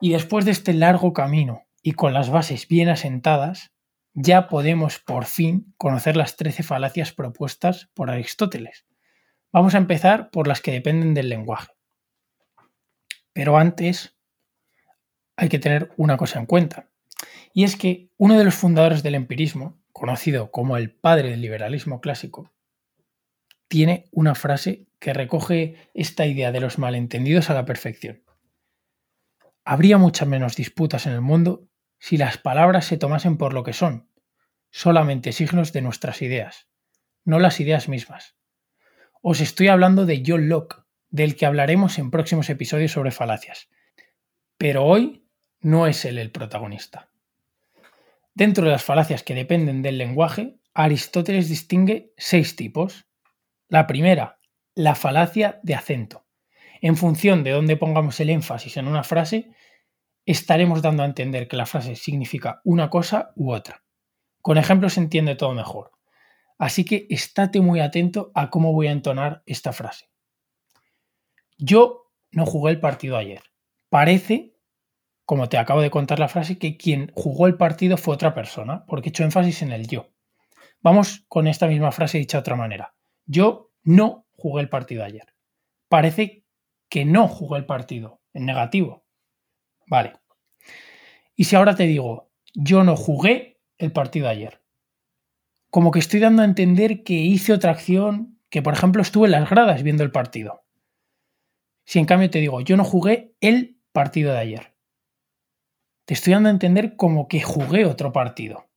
Y 0.00 0.12
después 0.12 0.44
de 0.44 0.52
este 0.52 0.72
largo 0.72 1.12
camino 1.12 1.67
y 1.82 1.92
con 1.92 2.12
las 2.12 2.30
bases 2.30 2.68
bien 2.68 2.88
asentadas, 2.88 3.72
ya 4.14 4.48
podemos 4.48 4.98
por 4.98 5.24
fin 5.24 5.74
conocer 5.76 6.16
las 6.16 6.36
13 6.36 6.62
falacias 6.62 7.12
propuestas 7.12 7.88
por 7.94 8.10
Aristóteles. 8.10 8.86
Vamos 9.52 9.74
a 9.74 9.78
empezar 9.78 10.30
por 10.30 10.48
las 10.48 10.60
que 10.60 10.72
dependen 10.72 11.14
del 11.14 11.28
lenguaje. 11.28 11.72
Pero 13.32 13.56
antes 13.56 14.16
hay 15.36 15.48
que 15.48 15.60
tener 15.60 15.92
una 15.96 16.16
cosa 16.16 16.40
en 16.40 16.46
cuenta, 16.46 16.90
y 17.54 17.64
es 17.64 17.76
que 17.76 18.10
uno 18.16 18.36
de 18.36 18.44
los 18.44 18.54
fundadores 18.54 19.02
del 19.02 19.14
empirismo, 19.14 19.78
conocido 19.92 20.50
como 20.50 20.76
el 20.76 20.90
padre 20.90 21.30
del 21.30 21.40
liberalismo 21.40 22.00
clásico, 22.00 22.52
tiene 23.68 24.06
una 24.10 24.34
frase 24.34 24.86
que 24.98 25.12
recoge 25.12 25.76
esta 25.94 26.26
idea 26.26 26.50
de 26.50 26.60
los 26.60 26.78
malentendidos 26.78 27.50
a 27.50 27.54
la 27.54 27.64
perfección. 27.64 28.22
Habría 29.70 29.98
muchas 29.98 30.26
menos 30.26 30.56
disputas 30.56 31.06
en 31.06 31.12
el 31.12 31.20
mundo 31.20 31.68
si 31.98 32.16
las 32.16 32.38
palabras 32.38 32.86
se 32.86 32.96
tomasen 32.96 33.36
por 33.36 33.52
lo 33.52 33.64
que 33.64 33.74
son, 33.74 34.08
solamente 34.70 35.32
signos 35.32 35.74
de 35.74 35.82
nuestras 35.82 36.22
ideas, 36.22 36.70
no 37.26 37.38
las 37.38 37.60
ideas 37.60 37.86
mismas. 37.86 38.34
Os 39.20 39.42
estoy 39.42 39.68
hablando 39.68 40.06
de 40.06 40.22
John 40.26 40.48
Locke, 40.48 40.84
del 41.10 41.36
que 41.36 41.44
hablaremos 41.44 41.98
en 41.98 42.10
próximos 42.10 42.48
episodios 42.48 42.92
sobre 42.92 43.10
falacias. 43.10 43.68
Pero 44.56 44.86
hoy 44.86 45.28
no 45.60 45.86
es 45.86 46.06
él 46.06 46.16
el 46.16 46.30
protagonista. 46.30 47.10
Dentro 48.32 48.64
de 48.64 48.70
las 48.70 48.84
falacias 48.84 49.22
que 49.22 49.34
dependen 49.34 49.82
del 49.82 49.98
lenguaje, 49.98 50.56
Aristóteles 50.72 51.50
distingue 51.50 52.14
seis 52.16 52.56
tipos. 52.56 53.04
La 53.68 53.86
primera, 53.86 54.38
la 54.74 54.94
falacia 54.94 55.60
de 55.62 55.74
acento. 55.74 56.24
En 56.80 56.96
función 56.96 57.44
de 57.44 57.50
dónde 57.50 57.76
pongamos 57.76 58.18
el 58.20 58.30
énfasis 58.30 58.76
en 58.76 58.86
una 58.86 59.02
frase, 59.02 59.50
estaremos 60.24 60.82
dando 60.82 61.02
a 61.02 61.06
entender 61.06 61.48
que 61.48 61.56
la 61.56 61.66
frase 61.66 61.96
significa 61.96 62.60
una 62.64 62.90
cosa 62.90 63.32
u 63.34 63.52
otra. 63.52 63.82
Con 64.42 64.58
ejemplos 64.58 64.94
se 64.94 65.00
entiende 65.00 65.34
todo 65.34 65.54
mejor. 65.54 65.92
Así 66.58 66.84
que 66.84 67.06
estate 67.08 67.60
muy 67.60 67.80
atento 67.80 68.32
a 68.34 68.50
cómo 68.50 68.72
voy 68.72 68.88
a 68.88 68.92
entonar 68.92 69.42
esta 69.46 69.72
frase. 69.72 70.10
Yo 71.56 72.12
no 72.30 72.46
jugué 72.46 72.72
el 72.72 72.80
partido 72.80 73.16
ayer. 73.16 73.42
Parece, 73.88 74.54
como 75.24 75.48
te 75.48 75.56
acabo 75.56 75.80
de 75.80 75.90
contar 75.90 76.18
la 76.18 76.28
frase, 76.28 76.58
que 76.58 76.76
quien 76.76 77.10
jugó 77.14 77.46
el 77.46 77.56
partido 77.56 77.96
fue 77.96 78.14
otra 78.14 78.34
persona, 78.34 78.84
porque 78.86 79.08
he 79.08 79.10
hecho 79.10 79.24
énfasis 79.24 79.62
en 79.62 79.72
el 79.72 79.86
yo. 79.86 80.10
Vamos 80.80 81.24
con 81.28 81.46
esta 81.46 81.66
misma 81.66 81.90
frase 81.90 82.18
dicha 82.18 82.38
de 82.38 82.40
otra 82.40 82.56
manera. 82.56 82.94
Yo 83.24 83.72
no 83.82 84.26
jugué 84.32 84.62
el 84.62 84.68
partido 84.68 85.04
ayer. 85.04 85.34
Parece 85.88 86.44
que 86.88 87.04
no 87.04 87.28
jugué 87.28 87.58
el 87.58 87.66
partido, 87.66 88.20
en 88.32 88.46
negativo. 88.46 89.04
Vale. 89.86 90.14
Y 91.34 91.44
si 91.44 91.56
ahora 91.56 91.74
te 91.74 91.84
digo, 91.84 92.30
yo 92.54 92.84
no 92.84 92.96
jugué 92.96 93.60
el 93.78 93.92
partido 93.92 94.28
ayer. 94.28 94.62
Como 95.70 95.90
que 95.90 95.98
estoy 95.98 96.20
dando 96.20 96.42
a 96.42 96.46
entender 96.46 97.02
que 97.04 97.14
hice 97.14 97.52
otra 97.52 97.72
acción, 97.72 98.38
que 98.50 98.62
por 98.62 98.74
ejemplo 98.74 99.02
estuve 99.02 99.26
en 99.26 99.32
las 99.32 99.50
gradas 99.50 99.82
viendo 99.82 100.02
el 100.02 100.10
partido. 100.10 100.64
Si 101.84 101.98
en 101.98 102.06
cambio 102.06 102.30
te 102.30 102.40
digo, 102.40 102.60
yo 102.60 102.76
no 102.76 102.84
jugué 102.84 103.34
el 103.40 103.78
partido 103.92 104.32
de 104.32 104.38
ayer. 104.38 104.74
Te 106.04 106.14
estoy 106.14 106.32
dando 106.32 106.48
a 106.48 106.52
entender 106.52 106.96
como 106.96 107.28
que 107.28 107.40
jugué 107.40 107.84
otro 107.84 108.12
partido. 108.12 108.68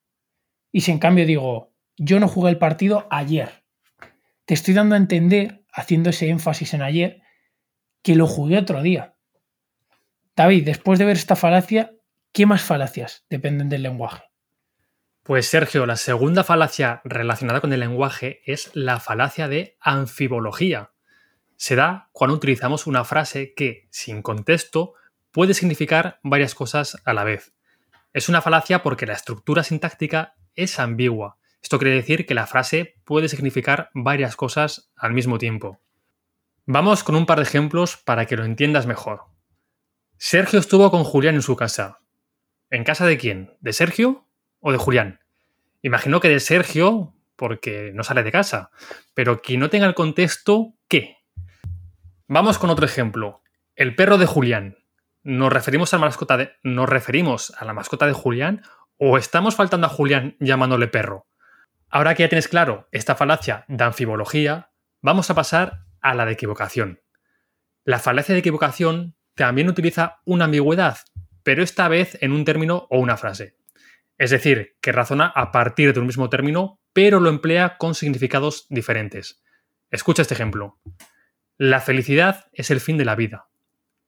Y 0.72 0.82
si 0.82 0.91
en 0.91 1.00
cambio 1.00 1.25
digo, 1.25 1.74
yo 1.98 2.20
no 2.20 2.27
jugué 2.27 2.51
el 2.51 2.58
partido 2.58 3.08
ayer. 3.10 3.63
Te 4.46 4.53
estoy 4.53 4.74
dando 4.74 4.96
a 4.96 4.98
entender, 4.98 5.63
haciendo 5.74 6.10
ese 6.10 6.30
énfasis 6.30 6.74
en 6.74 6.82
ayer, 6.82 7.21
que 8.01 8.15
lo 8.15 8.27
jugué 8.27 8.58
otro 8.58 8.81
día. 8.81 9.15
David, 10.36 10.65
después 10.65 10.98
de 11.00 11.05
ver 11.05 11.17
esta 11.17 11.36
falacia, 11.36 11.93
¿qué 12.31 12.46
más 12.46 12.62
falacias 12.62 13.25
dependen 13.29 13.70
del 13.70 13.84
lenguaje? 13.84 14.24
Pues 15.24 15.48
Sergio, 15.48 15.86
la 15.86 15.98
segunda 15.98 16.43
falacia 16.43 17.01
relacionada 17.03 17.62
con 17.62 17.74
el 17.74 17.79
lenguaje 17.79 18.41
es 18.46 18.72
la 18.74 19.00
falacia 19.00 19.48
de 19.48 19.77
anfibología. 19.79 20.93
Se 21.58 21.75
da 21.75 22.10
cuando 22.12 22.36
utilizamos 22.36 22.88
una 22.88 23.03
frase 23.03 23.53
que, 23.53 23.88
sin 23.91 24.24
contexto, 24.24 24.96
puede 25.31 25.53
significar 25.53 26.20
varias 26.24 26.55
cosas 26.55 26.98
a 27.05 27.13
la 27.13 27.24
vez. 27.24 27.53
Es 28.13 28.29
una 28.29 28.41
falacia 28.41 28.81
porque 28.81 29.05
la 29.05 29.13
estructura 29.13 29.63
sintáctica 29.63 30.34
es 30.55 30.79
ambigua. 30.79 31.38
Esto 31.62 31.77
quiere 31.77 31.96
decir 31.96 32.25
que 32.25 32.34
la 32.34 32.48
frase 32.48 32.96
puede 33.05 33.29
significar 33.29 33.91
varias 33.93 34.36
cosas 34.36 34.91
al 34.96 35.13
mismo 35.13 35.38
tiempo. 35.38 35.81
Vamos 36.74 37.04
con 37.04 37.16
un 37.16 37.25
par 37.25 37.38
de 37.40 37.44
ejemplos 37.44 37.98
para 37.98 38.25
que 38.25 38.38
lo 38.38 38.46
entiendas 38.46 38.86
mejor. 38.86 39.25
Sergio 40.18 40.58
estuvo 40.58 40.90
con 40.90 41.04
Julián 41.04 41.36
en 41.36 41.42
su 41.42 41.58
casa. 41.58 42.00
¿En 42.70 42.86
casa 42.86 43.06
de 43.06 43.18
quién? 43.18 43.58
¿De 43.60 43.74
Sergio 43.74 44.30
o 44.62 44.72
de 44.72 44.78
Julián? 44.78 45.20
Imagino 45.82 46.22
que 46.22 46.30
de 46.30 46.40
Sergio, 46.40 47.13
porque 47.36 47.92
no 47.94 48.06
sale 48.06 48.24
de 48.24 48.32
casa. 48.32 48.72
Pero 49.13 49.42
quien 49.42 49.60
no 49.60 49.70
tenga 49.70 49.86
el 49.86 49.96
contexto, 49.96 50.75
¿qué? 50.88 51.18
Vamos 52.30 52.58
con 52.58 52.70
otro 52.70 52.86
ejemplo. 52.86 53.42
El 53.75 53.94
perro 53.94 54.18
de 54.18 54.25
Julián. 54.25 54.78
¿Nos 55.24 55.51
referimos 55.51 55.94
a 55.94 55.98
la 55.98 56.06
mascota 56.06 56.38
de, 56.38 56.54
¿nos 56.63 56.88
referimos 56.88 57.51
a 57.58 57.66
la 57.66 57.74
mascota 57.74 58.08
de 58.08 58.13
Julián 58.13 58.62
o 58.96 59.18
estamos 59.18 59.58
faltando 59.58 59.88
a 59.88 59.90
Julián 59.90 60.38
llamándole 60.40 60.88
perro? 60.88 61.28
Ahora 61.90 62.16
que 62.16 62.24
ya 62.24 62.30
tienes 62.30 62.48
claro 62.48 62.88
esta 62.94 63.16
falacia 63.16 63.66
de 63.68 63.84
anfibología, 63.84 64.72
vamos 65.01 65.30
a 65.30 65.36
pasar 65.36 65.91
a 66.01 66.13
la 66.13 66.25
de 66.25 66.34
equivocación. 66.34 67.01
La 67.84 68.00
falacia 68.00 68.34
de 68.34 68.39
equivocación 68.39 69.15
también 69.36 69.70
utiliza 69.70 70.20
una 70.25 70.46
ambigüedad, 70.46 70.98
pero 71.43 71.63
esta 71.63 71.88
vez 71.88 72.17
en 72.22 72.31
un 72.31 72.46
término 72.46 72.88
o 72.89 73.00
una 73.00 73.17
frase. 73.17 73.55
Es 74.17 74.29
decir, 74.29 74.77
que 74.81 74.91
razona 74.91 75.25
a 75.27 75.51
partir 75.51 75.93
de 75.93 76.00
un 76.00 76.05
mismo 76.05 76.29
término, 76.29 76.79
pero 76.93 77.20
lo 77.20 77.29
emplea 77.29 77.77
con 77.77 77.96
significados 77.96 78.67
diferentes. 78.70 79.41
Escucha 79.89 80.22
este 80.22 80.36
ejemplo. 80.36 80.79
La 81.58 81.79
felicidad 81.79 82.46
es 82.53 82.70
el 82.72 82.81
fin 82.81 82.98
de 82.98 83.05
la 83.05 83.15
vida. 83.15 83.50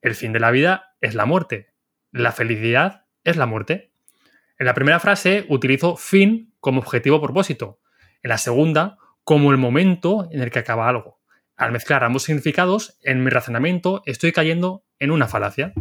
El 0.01 0.15
fin 0.15 0.33
de 0.33 0.39
la 0.39 0.51
vida 0.51 0.95
es 1.01 1.15
la 1.15 1.25
muerte. 1.25 1.73
La 2.11 2.31
felicidad 2.31 3.05
es 3.23 3.37
la 3.37 3.45
muerte. 3.45 3.91
En 4.59 4.67
la 4.67 4.73
primera 4.73 4.99
frase 4.99 5.45
utilizo 5.49 5.95
fin 5.95 6.53
como 6.59 6.81
objetivo 6.81 7.21
propósito. 7.21 7.79
En 8.21 8.29
la 8.29 8.37
segunda, 8.37 8.97
como 9.23 9.51
el 9.51 9.57
momento 9.57 10.27
en 10.31 10.41
el 10.41 10.51
que 10.51 10.59
acaba 10.59 10.87
algo. 10.87 11.19
Al 11.55 11.71
mezclar 11.71 12.03
ambos 12.03 12.23
significados, 12.23 12.97
en 13.03 13.23
mi 13.23 13.29
razonamiento 13.29 14.01
estoy 14.05 14.31
cayendo 14.31 14.85
en 14.99 15.11
una 15.11 15.27
falacia. 15.27 15.73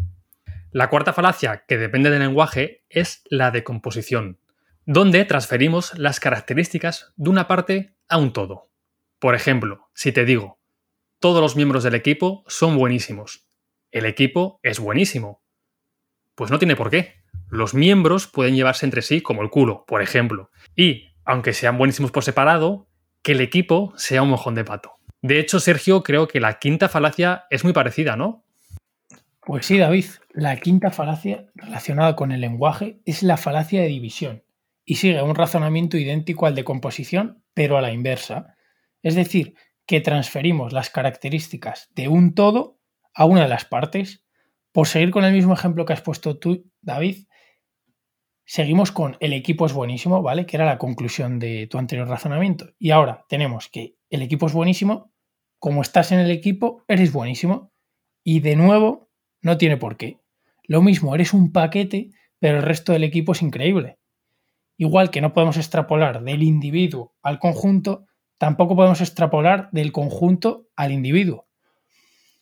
La 0.71 0.89
cuarta 0.89 1.13
falacia, 1.13 1.65
que 1.67 1.79
depende 1.79 2.11
del 2.11 2.21
lenguaje, 2.21 2.85
es 2.89 3.23
la 3.31 3.51
de 3.51 3.65
composición, 3.65 4.39
donde 4.85 5.25
transferimos 5.25 5.99
las 5.99 6.21
características 6.21 7.13
de 7.17 7.31
una 7.31 7.49
parte 7.49 7.95
a 8.09 8.19
un 8.19 8.33
todo. 8.33 8.71
Por 9.19 9.35
ejemplo, 9.35 9.89
si 9.95 10.13
te 10.13 10.25
digo, 10.25 10.61
todos 11.21 11.41
los 11.41 11.57
miembros 11.57 11.85
del 11.85 11.95
equipo 11.95 12.45
son 12.49 12.77
buenísimos, 12.77 13.47
el 13.93 14.07
equipo 14.07 14.59
es 14.63 14.81
buenísimo. 14.81 15.43
Pues 16.35 16.51
no 16.51 16.59
tiene 16.59 16.77
por 16.77 16.89
qué. 16.89 17.23
Los 17.51 17.75
miembros 17.75 18.27
pueden 18.27 18.57
llevarse 18.57 18.87
entre 18.87 19.03
sí 19.03 19.21
como 19.21 19.43
el 19.43 19.51
culo, 19.51 19.85
por 19.87 20.01
ejemplo. 20.01 20.51
Y, 20.75 21.15
aunque 21.27 21.53
sean 21.53 21.77
buenísimos 21.77 22.11
por 22.11 22.25
separado, 22.25 22.89
que 23.23 23.33
el 23.33 23.43
equipo 23.43 23.93
sea 23.99 24.23
un 24.23 24.31
mojón 24.31 24.55
de 24.55 24.65
pato. 24.65 24.95
De 25.23 25.39
hecho, 25.39 25.61
Sergio, 25.61 26.03
creo 26.03 26.27
que 26.27 26.41
la 26.41 26.59
quinta 26.59 26.89
falacia 26.89 27.45
es 27.49 27.63
muy 27.63 27.73
parecida, 27.73 28.17
¿no? 28.17 28.45
Pues 29.45 29.67
sí, 29.67 29.79
David. 29.79 30.07
La 30.33 30.57
quinta 30.57 30.91
falacia 30.91 31.47
relacionada 31.55 32.17
con 32.17 32.33
el 32.33 32.41
lenguaje 32.41 33.01
es 33.05 33.23
la 33.23 33.37
falacia 33.37 33.81
de 33.81 33.89
división 33.89 34.43
y 34.85 34.97
sigue 34.97 35.23
un 35.23 35.35
razonamiento 35.35 35.97
idéntico 35.97 36.47
al 36.47 36.55
de 36.55 36.65
composición, 36.65 37.43
pero 37.55 37.79
a 37.79 37.81
la 37.81 37.93
inversa. 37.93 38.57
Es 39.03 39.15
decir, 39.15 39.55
que 39.87 40.01
transferimos 40.01 40.73
las 40.73 40.91
características 40.91 41.91
de 41.95 42.09
un 42.09 42.35
todo 42.35 42.79
a 43.15 43.25
una 43.25 43.43
de 43.43 43.49
las 43.49 43.65
partes. 43.65 44.25
Por 44.73 44.89
seguir 44.89 45.11
con 45.11 45.25
el 45.25 45.33
mismo 45.33 45.53
ejemplo 45.53 45.85
que 45.85 45.93
has 45.93 46.01
puesto 46.01 46.39
tú, 46.39 46.71
David, 46.81 47.27
seguimos 48.45 48.93
con 48.93 49.17
el 49.21 49.33
equipo 49.33 49.67
es 49.67 49.73
buenísimo, 49.73 50.23
¿vale? 50.23 50.47
Que 50.47 50.57
era 50.57 50.67
la 50.67 50.79
conclusión 50.79 51.39
de 51.39 51.67
tu 51.69 51.79
anterior 51.79 52.09
razonamiento. 52.09 52.71
Y 52.79 52.91
ahora 52.91 53.25
tenemos 53.29 53.69
que 53.69 53.97
el 54.11 54.23
equipo 54.23 54.47
es 54.47 54.53
buenísimo 54.53 55.13
como 55.63 55.81
estás 55.81 56.11
en 56.11 56.19
el 56.19 56.33
equipo, 56.33 56.83
eres 56.89 57.13
buenísimo. 57.13 57.73
Y 58.25 58.41
de 58.41 58.57
nuevo, 58.57 59.11
no 59.43 59.59
tiene 59.59 59.77
por 59.77 59.97
qué. 59.97 60.19
Lo 60.65 60.83
mismo, 60.83 61.15
eres 61.15 61.33
un 61.33 61.53
paquete, 61.53 62.11
pero 62.41 62.57
el 62.57 62.65
resto 62.65 62.93
del 62.93 63.05
equipo 63.05 63.31
es 63.31 63.43
increíble. 63.43 64.01
Igual 64.77 65.11
que 65.11 65.21
no 65.21 65.33
podemos 65.33 65.57
extrapolar 65.57 66.25
del 66.25 66.43
individuo 66.43 67.15
al 67.23 67.39
conjunto, 67.39 68.07
tampoco 68.39 68.75
podemos 68.75 69.01
extrapolar 69.01 69.69
del 69.71 69.93
conjunto 69.93 70.67
al 70.75 70.91
individuo. 70.91 71.47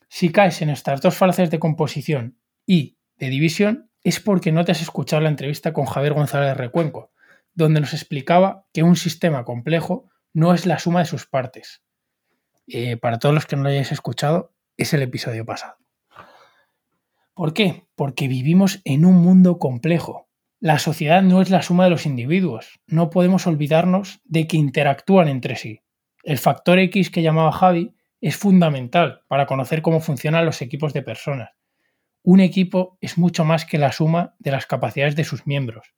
Si 0.09 0.31
caes 0.31 0.63
en 0.63 0.71
estas 0.71 1.03
dos 1.03 1.15
falacias 1.15 1.51
de 1.51 1.59
composición 1.59 2.39
y 2.65 2.97
de 3.19 3.29
división, 3.29 3.90
es 4.03 4.21
porque 4.21 4.53
no 4.53 4.65
te 4.65 4.73
has 4.73 4.83
escuchado 4.83 5.23
la 5.23 5.29
entrevista 5.29 5.73
con 5.73 5.87
Javier 5.87 6.15
González 6.15 6.57
Recuenco, 6.57 7.13
donde 7.55 7.81
nos 7.81 7.93
explicaba 7.93 8.67
que 8.73 8.83
un 8.83 8.97
sistema 8.97 9.45
complejo 9.45 10.09
no 10.33 10.55
es 10.55 10.67
la 10.67 10.79
suma 10.79 11.01
de 11.01 11.07
sus 11.07 11.27
partes, 11.27 11.83
eh, 12.73 12.97
para 12.97 13.19
todos 13.19 13.35
los 13.35 13.47
que 13.47 13.57
no 13.57 13.65
lo 13.65 13.71
hayáis 13.71 13.91
escuchado, 13.91 14.53
es 14.77 14.95
el 14.95 15.03
episodio 15.03 15.45
pasado. 15.45 15.77
¿Por 17.35 17.53
qué? 17.53 17.87
Porque 17.97 18.29
vivimos 18.29 18.81
en 18.85 19.05
un 19.05 19.17
mundo 19.17 19.59
complejo. 19.59 20.29
La 20.61 20.79
sociedad 20.79 21.23
no 21.23 21.43
es 21.43 21.51
la 21.51 21.63
suma 21.63 21.85
de 21.85 21.91
los 21.91 22.07
individuos. 22.07 22.81
No 22.87 23.11
podemos 23.11 23.47
olvidarnos 23.47 24.21
de 24.25 24.47
que 24.47 24.57
interactúan 24.57 25.27
entre 25.27 25.57
sí. 25.57 25.81
El 26.23 26.39
factor 26.39 26.79
X 26.79 27.11
que 27.11 27.23
llamaba 27.23 27.51
Javi 27.51 27.95
es 28.21 28.37
fundamental 28.37 29.23
para 29.27 29.47
conocer 29.47 29.83
cómo 29.83 30.01
funcionan 30.01 30.45
los 30.45 30.63
equipos 30.63 30.93
de 30.93 31.03
personas. 31.03 31.51
Un 32.23 32.41
equipo 32.41 32.99
es 33.01 33.19
mucho 33.19 33.45
más 33.45 33.65
que 33.65 33.79
la 33.79 33.93
suma 33.93 34.35
de 34.39 34.51
las 34.51 34.67
capacidades 34.67 35.17
de 35.17 35.25
sus 35.25 35.47
miembros. 35.47 35.95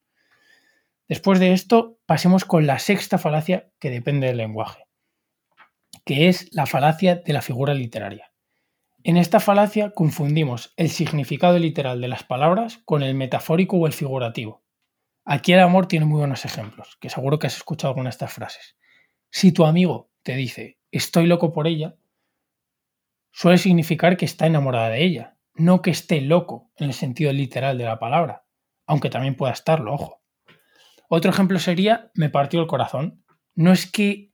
Después 1.09 1.41
de 1.41 1.53
esto, 1.53 1.99
pasemos 2.07 2.45
con 2.45 2.67
la 2.67 2.79
sexta 2.79 3.19
falacia 3.19 3.71
que 3.79 3.91
depende 3.91 4.29
del 4.29 4.39
lenguaje 4.39 4.87
que 6.05 6.29
es 6.29 6.49
la 6.53 6.67
falacia 6.67 7.17
de 7.17 7.33
la 7.33 7.43
figura 7.43 7.75
literaria. 7.75 8.33
En 9.05 9.17
esta 9.17 9.41
falacia 9.41 9.91
confundimos 9.91 10.73
el 10.77 10.91
significado 10.91 11.59
literal 11.59 12.01
de 12.01 12.09
las 12.09 12.25
palabras 12.25 12.81
con 12.85 13.03
el 13.03 13.15
metafórico 13.15 13.77
o 13.77 13.87
el 13.87 13.93
figurativo. 13.93 14.63
Aquí 15.25 15.53
el 15.53 15.61
amor 15.61 15.87
tiene 15.87 16.07
muy 16.07 16.19
buenos 16.19 16.45
ejemplos, 16.45 16.97
que 17.01 17.11
seguro 17.11 17.39
que 17.39 17.47
has 17.47 17.57
escuchado 17.57 17.91
alguna 17.91 18.09
de 18.09 18.15
estas 18.15 18.33
frases. 18.33 18.77
Si 19.31 19.53
tu 19.53 19.65
amigo 19.65 20.11
te 20.23 20.35
dice 20.35 20.79
estoy 20.91 21.27
loco 21.27 21.53
por 21.53 21.67
ella, 21.67 21.97
suele 23.31 23.59
significar 23.59 24.17
que 24.17 24.27
está 24.27 24.47
enamorada 24.47 24.91
de 24.91 25.03
ella, 25.03 25.37
no 25.55 25.83
que 25.83 25.91
esté 25.91 26.21
loco 26.21 26.71
en 26.77 26.89
el 26.89 26.95
sentido 26.95 27.33
literal 27.33 27.79
de 27.79 27.85
la 27.85 27.99
palabra, 27.99 28.45
aunque 28.87 29.11
también 29.11 29.37
pueda 29.37 29.53
estarlo, 29.53 29.95
ojo. 29.95 30.23
Otro 31.09 31.31
ejemplo 31.31 31.59
sería 31.59 32.11
me 32.15 32.31
partió 32.31 32.61
el 32.61 32.67
corazón. 32.67 33.25
No 33.55 33.73
es 33.73 33.91
que 33.91 34.33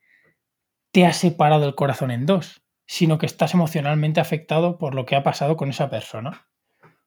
te 0.93 1.07
ha 1.07 1.13
separado 1.13 1.67
el 1.67 1.75
corazón 1.75 2.11
en 2.11 2.25
dos, 2.25 2.63
sino 2.87 3.19
que 3.19 3.27
estás 3.27 3.53
emocionalmente 3.55 4.21
afectado 4.21 4.79
por 4.79 4.95
lo 4.95 5.05
que 5.05 5.17
ha 5.17 5.23
pasado 5.23 5.57
con 5.57 5.71
esa 5.71 5.91
persona. 5.91 6.49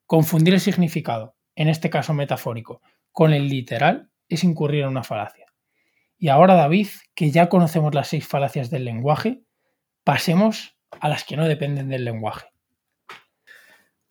Confundir 0.06 0.53
el 0.53 0.60
significado, 0.60 1.38
en 1.56 1.70
este 1.70 1.89
caso 1.89 2.13
metafórico, 2.13 2.82
con 3.12 3.34
el 3.34 3.48
literal 3.48 4.12
es 4.27 4.44
incurrir 4.44 4.84
en 4.84 4.89
una 4.89 5.03
falacia. 5.03 5.46
Y 6.18 6.27
ahora, 6.27 6.53
David, 6.53 6.88
que 7.15 7.32
ya 7.32 7.50
conocemos 7.50 7.96
las 7.96 8.10
seis 8.10 8.27
falacias 8.27 8.70
del 8.70 8.86
lenguaje, 8.86 9.41
pasemos 10.03 10.77
a 11.00 11.10
las 11.10 11.24
que 11.24 11.38
no 11.38 11.48
dependen 11.48 11.89
del 11.89 12.06
lenguaje. 12.06 12.50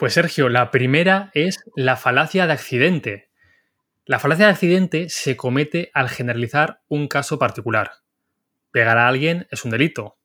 Pues 0.00 0.14
Sergio, 0.14 0.48
la 0.48 0.70
primera 0.70 1.30
es 1.34 1.62
la 1.76 1.94
falacia 1.94 2.46
de 2.46 2.54
accidente. 2.54 3.30
La 4.06 4.18
falacia 4.18 4.46
de 4.46 4.52
accidente 4.52 5.10
se 5.10 5.36
comete 5.36 5.90
al 5.92 6.08
generalizar 6.08 6.80
un 6.88 7.06
caso 7.06 7.38
particular. 7.38 7.90
Pegar 8.70 8.96
a 8.96 9.08
alguien 9.08 9.46
es 9.50 9.62
un 9.66 9.72
delito. 9.72 10.16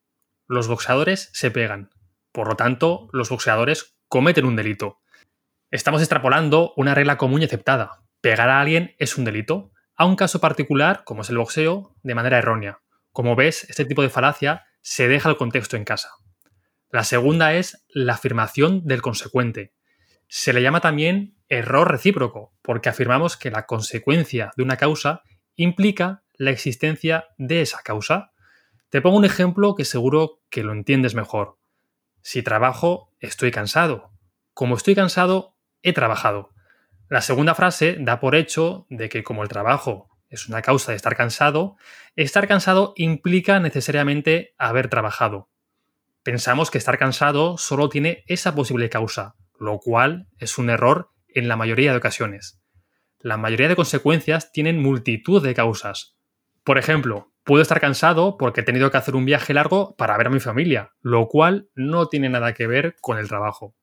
Los 0.47 0.69
boxeadores 0.69 1.29
se 1.33 1.51
pegan. 1.51 1.89
Por 2.31 2.47
lo 2.47 2.55
tanto, 2.55 3.09
los 3.11 3.27
boxeadores 3.27 3.97
cometen 4.07 4.45
un 4.45 4.55
delito. 4.55 5.01
Estamos 5.71 5.99
extrapolando 5.99 6.71
una 6.77 6.95
regla 6.95 7.17
común 7.17 7.41
y 7.41 7.43
aceptada. 7.43 8.01
Pegar 8.21 8.47
a 8.47 8.61
alguien 8.61 8.95
es 8.97 9.17
un 9.17 9.25
delito, 9.25 9.73
a 9.97 10.05
un 10.05 10.15
caso 10.15 10.39
particular, 10.39 11.03
como 11.03 11.23
es 11.23 11.29
el 11.29 11.37
boxeo, 11.37 11.97
de 12.01 12.15
manera 12.15 12.37
errónea. 12.37 12.79
Como 13.11 13.35
ves, 13.35 13.65
este 13.69 13.83
tipo 13.83 14.03
de 14.03 14.09
falacia 14.09 14.63
se 14.79 15.09
deja 15.09 15.27
el 15.27 15.35
contexto 15.35 15.75
en 15.75 15.83
casa. 15.83 16.11
La 16.95 17.03
segunda 17.03 17.53
es 17.55 17.85
la 17.89 18.13
afirmación 18.13 18.87
del 18.87 19.01
consecuente. 19.01 19.73
Se 20.29 20.53
le 20.53 20.61
llama 20.61 20.79
también 20.79 21.35
error 21.49 21.91
recíproco, 21.91 22.53
porque 22.61 22.87
afirmamos 22.87 23.35
que 23.35 23.51
la 23.51 23.65
consecuencia 23.65 24.53
de 24.55 24.63
una 24.63 24.77
causa 24.77 25.21
implica 25.57 26.23
la 26.35 26.51
existencia 26.51 27.25
de 27.37 27.59
esa 27.59 27.81
causa. 27.83 28.31
Te 28.87 29.01
pongo 29.01 29.17
un 29.17 29.25
ejemplo 29.25 29.75
que 29.75 29.83
seguro 29.83 30.39
que 30.49 30.63
lo 30.63 30.71
entiendes 30.71 31.15
mejor. 31.15 31.57
Si 32.21 32.43
trabajo, 32.43 33.11
estoy 33.19 33.51
cansado. 33.51 34.11
Como 34.53 34.77
estoy 34.77 34.95
cansado, 34.95 35.57
he 35.81 35.91
trabajado. 35.91 36.53
La 37.09 37.19
segunda 37.19 37.55
frase 37.55 37.97
da 37.99 38.21
por 38.21 38.35
hecho 38.35 38.87
de 38.89 39.09
que 39.09 39.21
como 39.21 39.43
el 39.43 39.49
trabajo 39.49 40.07
es 40.29 40.47
una 40.47 40.61
causa 40.61 40.93
de 40.93 40.95
estar 40.95 41.17
cansado, 41.17 41.75
estar 42.15 42.47
cansado 42.47 42.93
implica 42.95 43.59
necesariamente 43.59 44.55
haber 44.57 44.87
trabajado. 44.87 45.49
Pensamos 46.25 46.71
que 46.71 46.79
estar 46.79 46.97
cansado 46.97 47.55
solo 47.59 47.87
tiene 47.87 48.23
esa 48.25 48.55
posible 48.55 48.89
causa, 48.89 49.35
lo 49.59 49.77
cual 49.77 50.27
es 50.39 50.57
un 50.57 50.71
error 50.71 51.11
en 51.27 51.47
la 51.47 51.55
mayoría 51.55 51.91
de 51.91 51.99
ocasiones. 51.99 52.59
La 53.19 53.37
mayoría 53.37 53.67
de 53.67 53.75
consecuencias 53.75 54.51
tienen 54.51 54.81
multitud 54.81 55.43
de 55.43 55.53
causas. 55.53 56.17
Por 56.63 56.79
ejemplo, 56.79 57.31
puedo 57.43 57.61
estar 57.61 57.79
cansado 57.79 58.37
porque 58.39 58.61
he 58.61 58.63
tenido 58.63 58.89
que 58.89 58.97
hacer 58.97 59.15
un 59.15 59.25
viaje 59.25 59.53
largo 59.53 59.95
para 59.97 60.17
ver 60.17 60.25
a 60.25 60.29
mi 60.31 60.39
familia, 60.39 60.93
lo 60.99 61.27
cual 61.27 61.69
no 61.75 62.07
tiene 62.07 62.27
nada 62.27 62.55
que 62.55 62.65
ver 62.65 62.95
con 63.01 63.19
el 63.19 63.27
trabajo. 63.27 63.75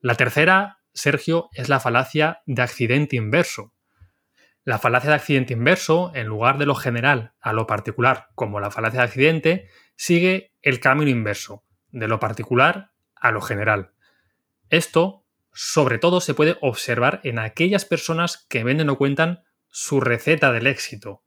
La 0.00 0.16
tercera, 0.16 0.78
Sergio, 0.92 1.48
es 1.52 1.68
la 1.68 1.78
falacia 1.78 2.42
de 2.44 2.62
accidente 2.62 3.14
inverso. 3.14 3.71
La 4.64 4.78
falacia 4.78 5.10
de 5.10 5.16
accidente 5.16 5.54
inverso, 5.54 6.12
en 6.14 6.26
lugar 6.26 6.58
de 6.58 6.66
lo 6.66 6.76
general 6.76 7.32
a 7.40 7.52
lo 7.52 7.66
particular, 7.66 8.28
como 8.34 8.60
la 8.60 8.70
falacia 8.70 9.00
de 9.00 9.06
accidente, 9.06 9.68
sigue 9.96 10.52
el 10.62 10.78
camino 10.78 11.10
inverso, 11.10 11.64
de 11.90 12.06
lo 12.06 12.20
particular 12.20 12.92
a 13.16 13.32
lo 13.32 13.40
general. 13.40 13.92
Esto, 14.70 15.24
sobre 15.52 15.98
todo, 15.98 16.20
se 16.20 16.34
puede 16.34 16.58
observar 16.60 17.20
en 17.24 17.40
aquellas 17.40 17.84
personas 17.84 18.46
que 18.48 18.62
venden 18.62 18.88
o 18.88 18.98
cuentan 18.98 19.42
su 19.68 20.00
receta 20.00 20.52
del 20.52 20.68
éxito. 20.68 21.24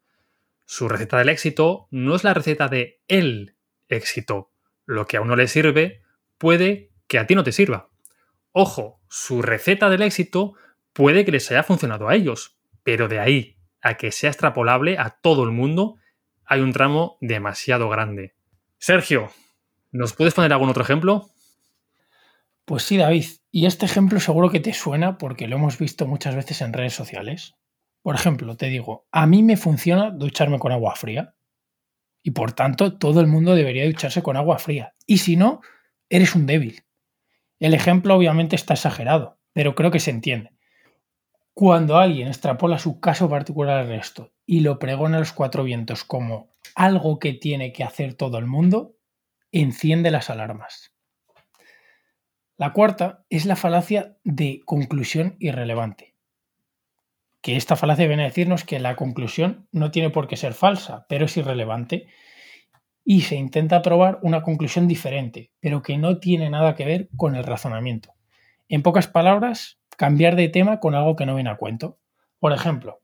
Su 0.65 0.87
receta 0.87 1.17
del 1.17 1.29
éxito 1.29 1.87
no 1.91 2.15
es 2.15 2.23
la 2.23 2.33
receta 2.33 2.69
de 2.69 3.01
el 3.07 3.57
éxito. 3.89 4.51
Lo 4.85 5.07
que 5.07 5.17
a 5.17 5.21
uno 5.21 5.35
le 5.35 5.47
sirve 5.47 6.03
puede 6.37 6.91
que 7.07 7.19
a 7.19 7.27
ti 7.27 7.35
no 7.35 7.43
te 7.43 7.51
sirva. 7.51 7.89
Ojo, 8.51 9.01
su 9.09 9.41
receta 9.41 9.89
del 9.89 10.01
éxito 10.01 10.53
puede 10.93 11.25
que 11.25 11.31
les 11.31 11.51
haya 11.51 11.63
funcionado 11.63 12.07
a 12.07 12.15
ellos, 12.15 12.57
pero 12.85 13.07
de 13.07 13.19
ahí 13.19 13.57
a 13.81 13.95
que 13.95 14.11
sea 14.11 14.29
extrapolable 14.29 14.97
a 14.97 15.09
todo 15.09 15.43
el 15.43 15.51
mundo 15.51 15.97
hay 16.45 16.61
un 16.61 16.71
tramo 16.71 17.17
demasiado 17.19 17.89
grande. 17.89 18.35
Sergio, 18.77 19.31
¿nos 19.91 20.13
puedes 20.13 20.35
poner 20.35 20.53
algún 20.53 20.69
otro 20.69 20.83
ejemplo? 20.83 21.31
Pues 22.63 22.83
sí, 22.83 22.97
David. 22.97 23.25
Y 23.51 23.65
este 23.65 23.87
ejemplo 23.87 24.19
seguro 24.19 24.51
que 24.51 24.59
te 24.59 24.71
suena 24.73 25.17
porque 25.17 25.47
lo 25.47 25.55
hemos 25.55 25.79
visto 25.79 26.05
muchas 26.05 26.35
veces 26.35 26.61
en 26.61 26.73
redes 26.73 26.93
sociales. 26.93 27.55
Por 28.03 28.13
ejemplo, 28.13 28.55
te 28.55 28.67
digo, 28.67 29.07
a 29.11 29.25
mí 29.25 29.41
me 29.41 29.57
funciona 29.57 30.11
ducharme 30.11 30.59
con 30.59 30.71
agua 30.71 30.95
fría. 30.95 31.33
Y 32.21 32.31
por 32.31 32.53
tanto, 32.53 32.99
todo 32.99 33.19
el 33.19 33.27
mundo 33.27 33.55
debería 33.55 33.85
ducharse 33.85 34.21
con 34.21 34.37
agua 34.37 34.59
fría. 34.59 34.93
Y 35.07 35.19
si 35.19 35.37
no, 35.37 35.61
eres 36.07 36.35
un 36.35 36.45
débil. 36.45 36.83
El 37.59 37.73
ejemplo 37.73 38.15
obviamente 38.15 38.55
está 38.55 38.75
exagerado, 38.75 39.39
pero 39.53 39.73
creo 39.73 39.89
que 39.89 39.99
se 39.99 40.11
entiende. 40.11 40.54
Cuando 41.55 41.97
alguien 41.97 42.27
extrapola 42.27 42.77
su 42.77 42.99
caso 42.99 43.29
particular 43.29 43.77
al 43.77 43.87
resto 43.87 44.33
y 44.45 44.59
lo 44.59 44.77
pregona 44.77 45.15
a 45.15 45.19
los 45.21 45.31
cuatro 45.31 45.63
vientos 45.63 46.03
como 46.03 46.53
algo 46.75 47.17
que 47.17 47.31
tiene 47.31 47.71
que 47.71 47.85
hacer 47.85 48.13
todo 48.13 48.37
el 48.37 48.45
mundo, 48.45 48.97
enciende 49.53 50.11
las 50.11 50.29
alarmas. 50.29 50.91
La 52.57 52.73
cuarta 52.73 53.23
es 53.29 53.45
la 53.45 53.55
falacia 53.55 54.17
de 54.25 54.63
conclusión 54.65 55.37
irrelevante. 55.39 56.17
Que 57.39 57.55
esta 57.55 57.77
falacia 57.77 58.05
viene 58.05 58.23
a 58.23 58.27
decirnos 58.27 58.65
que 58.65 58.81
la 58.81 58.97
conclusión 58.97 59.69
no 59.71 59.91
tiene 59.91 60.09
por 60.09 60.27
qué 60.27 60.35
ser 60.35 60.55
falsa, 60.55 61.05
pero 61.07 61.23
es 61.23 61.37
irrelevante. 61.37 62.07
Y 63.05 63.21
se 63.21 63.37
intenta 63.37 63.81
probar 63.81 64.19
una 64.23 64.41
conclusión 64.41 64.89
diferente, 64.89 65.53
pero 65.61 65.81
que 65.81 65.97
no 65.97 66.19
tiene 66.19 66.49
nada 66.49 66.75
que 66.75 66.83
ver 66.83 67.09
con 67.15 67.37
el 67.37 67.45
razonamiento. 67.45 68.13
En 68.67 68.81
pocas 68.81 69.07
palabras, 69.07 69.79
cambiar 69.97 70.35
de 70.35 70.49
tema 70.49 70.79
con 70.79 70.95
algo 70.95 71.15
que 71.15 71.25
no 71.25 71.35
viene 71.35 71.49
a 71.49 71.57
cuento. 71.57 71.99
Por 72.39 72.53
ejemplo, 72.53 73.01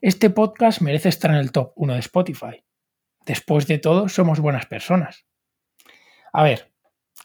este 0.00 0.30
podcast 0.30 0.80
merece 0.80 1.08
estar 1.08 1.30
en 1.30 1.38
el 1.38 1.52
top 1.52 1.72
1 1.76 1.94
de 1.94 2.00
Spotify. 2.00 2.64
Después 3.24 3.66
de 3.66 3.78
todo, 3.78 4.08
somos 4.08 4.40
buenas 4.40 4.66
personas. 4.66 5.26
A 6.32 6.42
ver, 6.42 6.70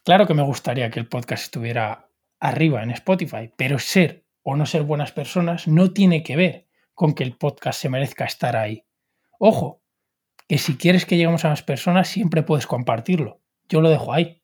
Claro 0.04 0.28
que 0.28 0.34
me 0.34 0.44
gustaría 0.44 0.90
que 0.90 1.00
el 1.00 1.08
podcast 1.08 1.46
estuviera 1.46 2.10
arriba 2.42 2.84
en 2.84 2.92
Spotify, 2.92 3.50
pero 3.56 3.80
ser 3.80 4.26
o 4.42 4.58
no 4.58 4.66
ser 4.66 4.84
buenas 4.84 5.14
personas 5.14 5.66
no 5.66 5.94
tiene 5.94 6.24
que 6.24 6.36
ver 6.36 6.68
con 6.94 7.14
que 7.14 7.24
el 7.24 7.38
podcast 7.38 7.80
se 7.80 7.88
merezca 7.88 8.26
estar 8.26 8.58
ahí. 8.58 8.86
Ojo, 9.40 9.82
que 10.50 10.58
si 10.58 10.76
quieres 10.76 11.06
que 11.06 11.16
lleguemos 11.16 11.46
a 11.46 11.50
más 11.50 11.64
personas 11.64 12.10
siempre 12.10 12.44
puedes 12.44 12.68
compartirlo. 12.68 13.40
Yo 13.70 13.80
lo 13.80 13.90
dejo 13.90 14.12
ahí. 14.12 14.44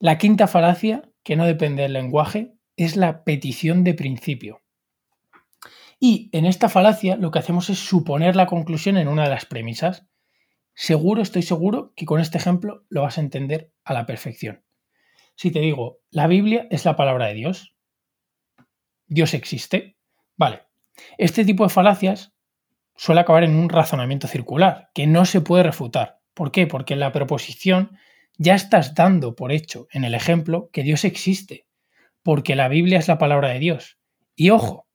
La 0.00 0.18
quinta 0.18 0.48
falacia, 0.48 1.02
que 1.22 1.36
no 1.36 1.46
depende 1.46 1.84
del 1.84 1.92
lenguaje, 1.92 2.53
es 2.76 2.96
la 2.96 3.24
petición 3.24 3.84
de 3.84 3.94
principio. 3.94 4.62
Y 6.00 6.28
en 6.32 6.44
esta 6.44 6.68
falacia 6.68 7.16
lo 7.16 7.30
que 7.30 7.38
hacemos 7.38 7.70
es 7.70 7.78
suponer 7.78 8.36
la 8.36 8.46
conclusión 8.46 8.96
en 8.96 9.08
una 9.08 9.24
de 9.24 9.30
las 9.30 9.46
premisas. 9.46 10.06
Seguro, 10.74 11.22
estoy 11.22 11.42
seguro 11.42 11.92
que 11.96 12.04
con 12.04 12.20
este 12.20 12.38
ejemplo 12.38 12.84
lo 12.88 13.02
vas 13.02 13.18
a 13.18 13.20
entender 13.20 13.72
a 13.84 13.94
la 13.94 14.06
perfección. 14.06 14.64
Si 15.36 15.50
te 15.50 15.60
digo, 15.60 16.00
la 16.10 16.26
Biblia 16.26 16.66
es 16.70 16.84
la 16.84 16.96
palabra 16.96 17.26
de 17.26 17.34
Dios, 17.34 17.74
Dios 19.06 19.34
existe, 19.34 19.96
vale. 20.36 20.62
Este 21.18 21.44
tipo 21.44 21.64
de 21.64 21.70
falacias 21.70 22.32
suele 22.96 23.20
acabar 23.20 23.44
en 23.44 23.56
un 23.56 23.68
razonamiento 23.68 24.28
circular, 24.28 24.90
que 24.94 25.06
no 25.06 25.24
se 25.24 25.40
puede 25.40 25.64
refutar. 25.64 26.20
¿Por 26.32 26.52
qué? 26.52 26.66
Porque 26.66 26.94
en 26.94 27.00
la 27.00 27.12
proposición 27.12 27.96
ya 28.36 28.54
estás 28.54 28.94
dando 28.94 29.36
por 29.36 29.52
hecho 29.52 29.86
en 29.92 30.04
el 30.04 30.14
ejemplo 30.14 30.70
que 30.72 30.82
Dios 30.82 31.04
existe, 31.04 31.66
porque 32.24 32.56
la 32.56 32.68
Biblia 32.68 32.98
es 32.98 33.06
la 33.06 33.18
palabra 33.18 33.50
de 33.50 33.60
Dios. 33.60 33.98
Y 34.34 34.50
ojo, 34.50 34.88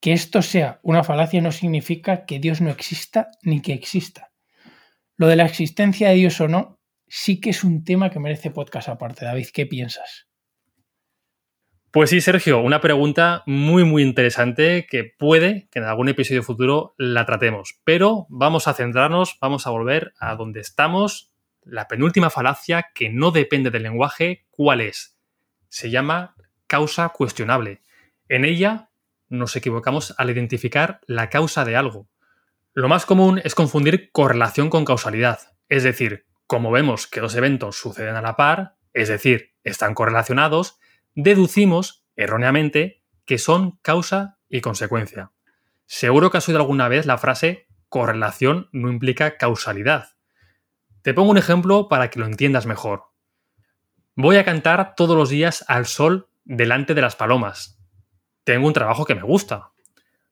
que 0.00 0.12
esto 0.12 0.42
sea 0.42 0.78
una 0.82 1.02
falacia 1.02 1.40
no 1.40 1.50
significa 1.50 2.26
que 2.26 2.38
Dios 2.38 2.60
no 2.60 2.70
exista 2.70 3.30
ni 3.42 3.62
que 3.62 3.72
exista. 3.72 4.30
Lo 5.16 5.26
de 5.26 5.36
la 5.36 5.46
existencia 5.46 6.10
de 6.10 6.16
Dios 6.16 6.40
o 6.40 6.46
no 6.46 6.78
sí 7.08 7.40
que 7.40 7.50
es 7.50 7.64
un 7.64 7.82
tema 7.82 8.10
que 8.10 8.20
merece 8.20 8.50
podcast 8.50 8.88
aparte. 8.88 9.24
David, 9.24 9.48
¿qué 9.52 9.66
piensas? 9.66 10.28
Pues 11.90 12.10
sí, 12.10 12.20
Sergio, 12.20 12.60
una 12.60 12.80
pregunta 12.80 13.42
muy, 13.46 13.84
muy 13.84 14.02
interesante 14.02 14.86
que 14.90 15.04
puede 15.04 15.68
que 15.70 15.78
en 15.78 15.86
algún 15.86 16.08
episodio 16.08 16.42
futuro 16.42 16.94
la 16.98 17.24
tratemos. 17.24 17.80
Pero 17.84 18.26
vamos 18.28 18.68
a 18.68 18.74
centrarnos, 18.74 19.38
vamos 19.40 19.66
a 19.66 19.70
volver 19.70 20.12
a 20.18 20.34
donde 20.34 20.60
estamos. 20.60 21.32
La 21.62 21.88
penúltima 21.88 22.28
falacia 22.28 22.90
que 22.94 23.08
no 23.08 23.30
depende 23.30 23.70
del 23.70 23.84
lenguaje, 23.84 24.44
¿cuál 24.50 24.82
es? 24.82 25.13
Se 25.74 25.90
llama 25.90 26.36
causa 26.68 27.08
cuestionable. 27.08 27.82
En 28.28 28.44
ella, 28.44 28.90
nos 29.28 29.56
equivocamos 29.56 30.14
al 30.18 30.30
identificar 30.30 31.00
la 31.08 31.30
causa 31.30 31.64
de 31.64 31.74
algo. 31.74 32.08
Lo 32.74 32.86
más 32.88 33.06
común 33.06 33.40
es 33.42 33.56
confundir 33.56 34.12
correlación 34.12 34.70
con 34.70 34.84
causalidad, 34.84 35.40
es 35.68 35.82
decir, 35.82 36.26
como 36.46 36.70
vemos 36.70 37.08
que 37.08 37.20
dos 37.20 37.34
eventos 37.34 37.76
suceden 37.76 38.14
a 38.14 38.22
la 38.22 38.36
par, 38.36 38.76
es 38.92 39.08
decir, 39.08 39.56
están 39.64 39.94
correlacionados, 39.94 40.78
deducimos 41.16 42.06
erróneamente 42.14 43.02
que 43.24 43.38
son 43.38 43.80
causa 43.82 44.38
y 44.48 44.60
consecuencia. 44.60 45.32
Seguro 45.86 46.30
que 46.30 46.36
has 46.36 46.48
oído 46.48 46.60
alguna 46.60 46.86
vez 46.86 47.04
la 47.04 47.18
frase 47.18 47.66
correlación 47.88 48.68
no 48.70 48.92
implica 48.92 49.38
causalidad. 49.38 50.10
Te 51.02 51.14
pongo 51.14 51.32
un 51.32 51.38
ejemplo 51.38 51.88
para 51.88 52.10
que 52.10 52.20
lo 52.20 52.26
entiendas 52.26 52.64
mejor. 52.64 53.13
Voy 54.16 54.36
a 54.36 54.44
cantar 54.44 54.94
todos 54.94 55.16
los 55.16 55.28
días 55.28 55.64
al 55.66 55.86
sol 55.86 56.28
delante 56.44 56.94
de 56.94 57.02
las 57.02 57.16
palomas. 57.16 57.80
Tengo 58.44 58.68
un 58.68 58.72
trabajo 58.72 59.04
que 59.04 59.16
me 59.16 59.24
gusta. 59.24 59.72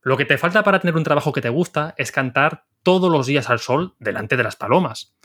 Lo 0.03 0.17
que 0.17 0.25
te 0.25 0.39
falta 0.39 0.63
para 0.63 0.79
tener 0.79 0.95
un 0.95 1.03
trabajo 1.03 1.33
que 1.33 1.41
te 1.41 1.49
gusta 1.49 1.93
es 1.97 2.13
cantar 2.13 2.65
todos 2.85 3.11
los 3.11 3.27
días 3.27 3.51
al 3.51 3.59
sol 3.59 3.97
delante 3.99 4.37
de 4.37 4.45
las 4.45 4.55
palomas. 4.55 5.17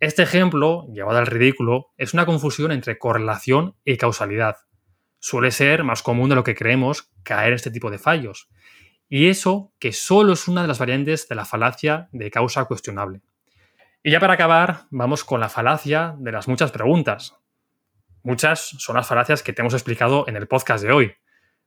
Este 0.00 0.22
ejemplo, 0.22 0.86
llevado 0.90 1.18
al 1.18 1.26
ridículo, 1.26 1.92
es 1.98 2.14
una 2.14 2.24
confusión 2.24 2.72
entre 2.72 2.98
correlación 2.98 3.76
y 3.84 3.98
causalidad. 3.98 4.56
Suele 5.18 5.50
ser 5.50 5.84
más 5.84 6.02
común 6.02 6.30
de 6.30 6.34
lo 6.34 6.44
que 6.44 6.54
creemos 6.54 7.10
caer 7.24 7.52
este 7.52 7.70
tipo 7.70 7.90
de 7.90 7.98
fallos. 7.98 8.48
Y 9.10 9.28
eso 9.28 9.74
que 9.78 9.92
solo 9.92 10.32
es 10.32 10.48
una 10.48 10.62
de 10.62 10.68
las 10.68 10.78
variantes 10.78 11.28
de 11.28 11.34
la 11.34 11.44
falacia 11.44 12.08
de 12.12 12.30
causa 12.30 12.64
cuestionable. 12.64 13.20
Y 14.02 14.12
ya 14.12 14.18
para 14.18 14.32
acabar, 14.32 14.86
vamos 14.90 15.24
con 15.24 15.40
la 15.40 15.50
falacia 15.50 16.14
de 16.18 16.32
las 16.32 16.48
muchas 16.48 16.72
preguntas. 16.72 17.34
Muchas 18.22 18.60
son 18.78 18.96
las 18.96 19.06
falacias 19.06 19.42
que 19.42 19.52
te 19.52 19.62
hemos 19.62 19.74
explicado 19.74 20.24
en 20.28 20.36
el 20.36 20.48
podcast 20.48 20.84
de 20.84 20.92
hoy. 20.92 21.12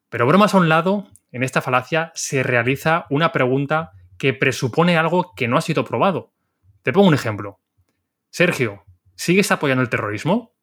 Pero 0.09 0.27
bromas 0.27 0.53
a 0.53 0.57
un 0.57 0.69
lado, 0.69 1.07
en 1.31 1.43
esta 1.43 1.61
falacia 1.61 2.11
se 2.13 2.43
realiza 2.43 3.05
una 3.09 3.31
pregunta 3.31 3.91
que 4.17 4.33
presupone 4.33 4.97
algo 4.97 5.33
que 5.35 5.47
no 5.47 5.57
ha 5.57 5.61
sido 5.61 5.85
probado. 5.85 6.33
Te 6.83 6.93
pongo 6.93 7.07
un 7.07 7.13
ejemplo. 7.13 7.59
Sergio, 8.29 8.83
¿sigues 9.15 9.51
apoyando 9.51 9.81
el 9.81 9.89
terrorismo? 9.89 10.53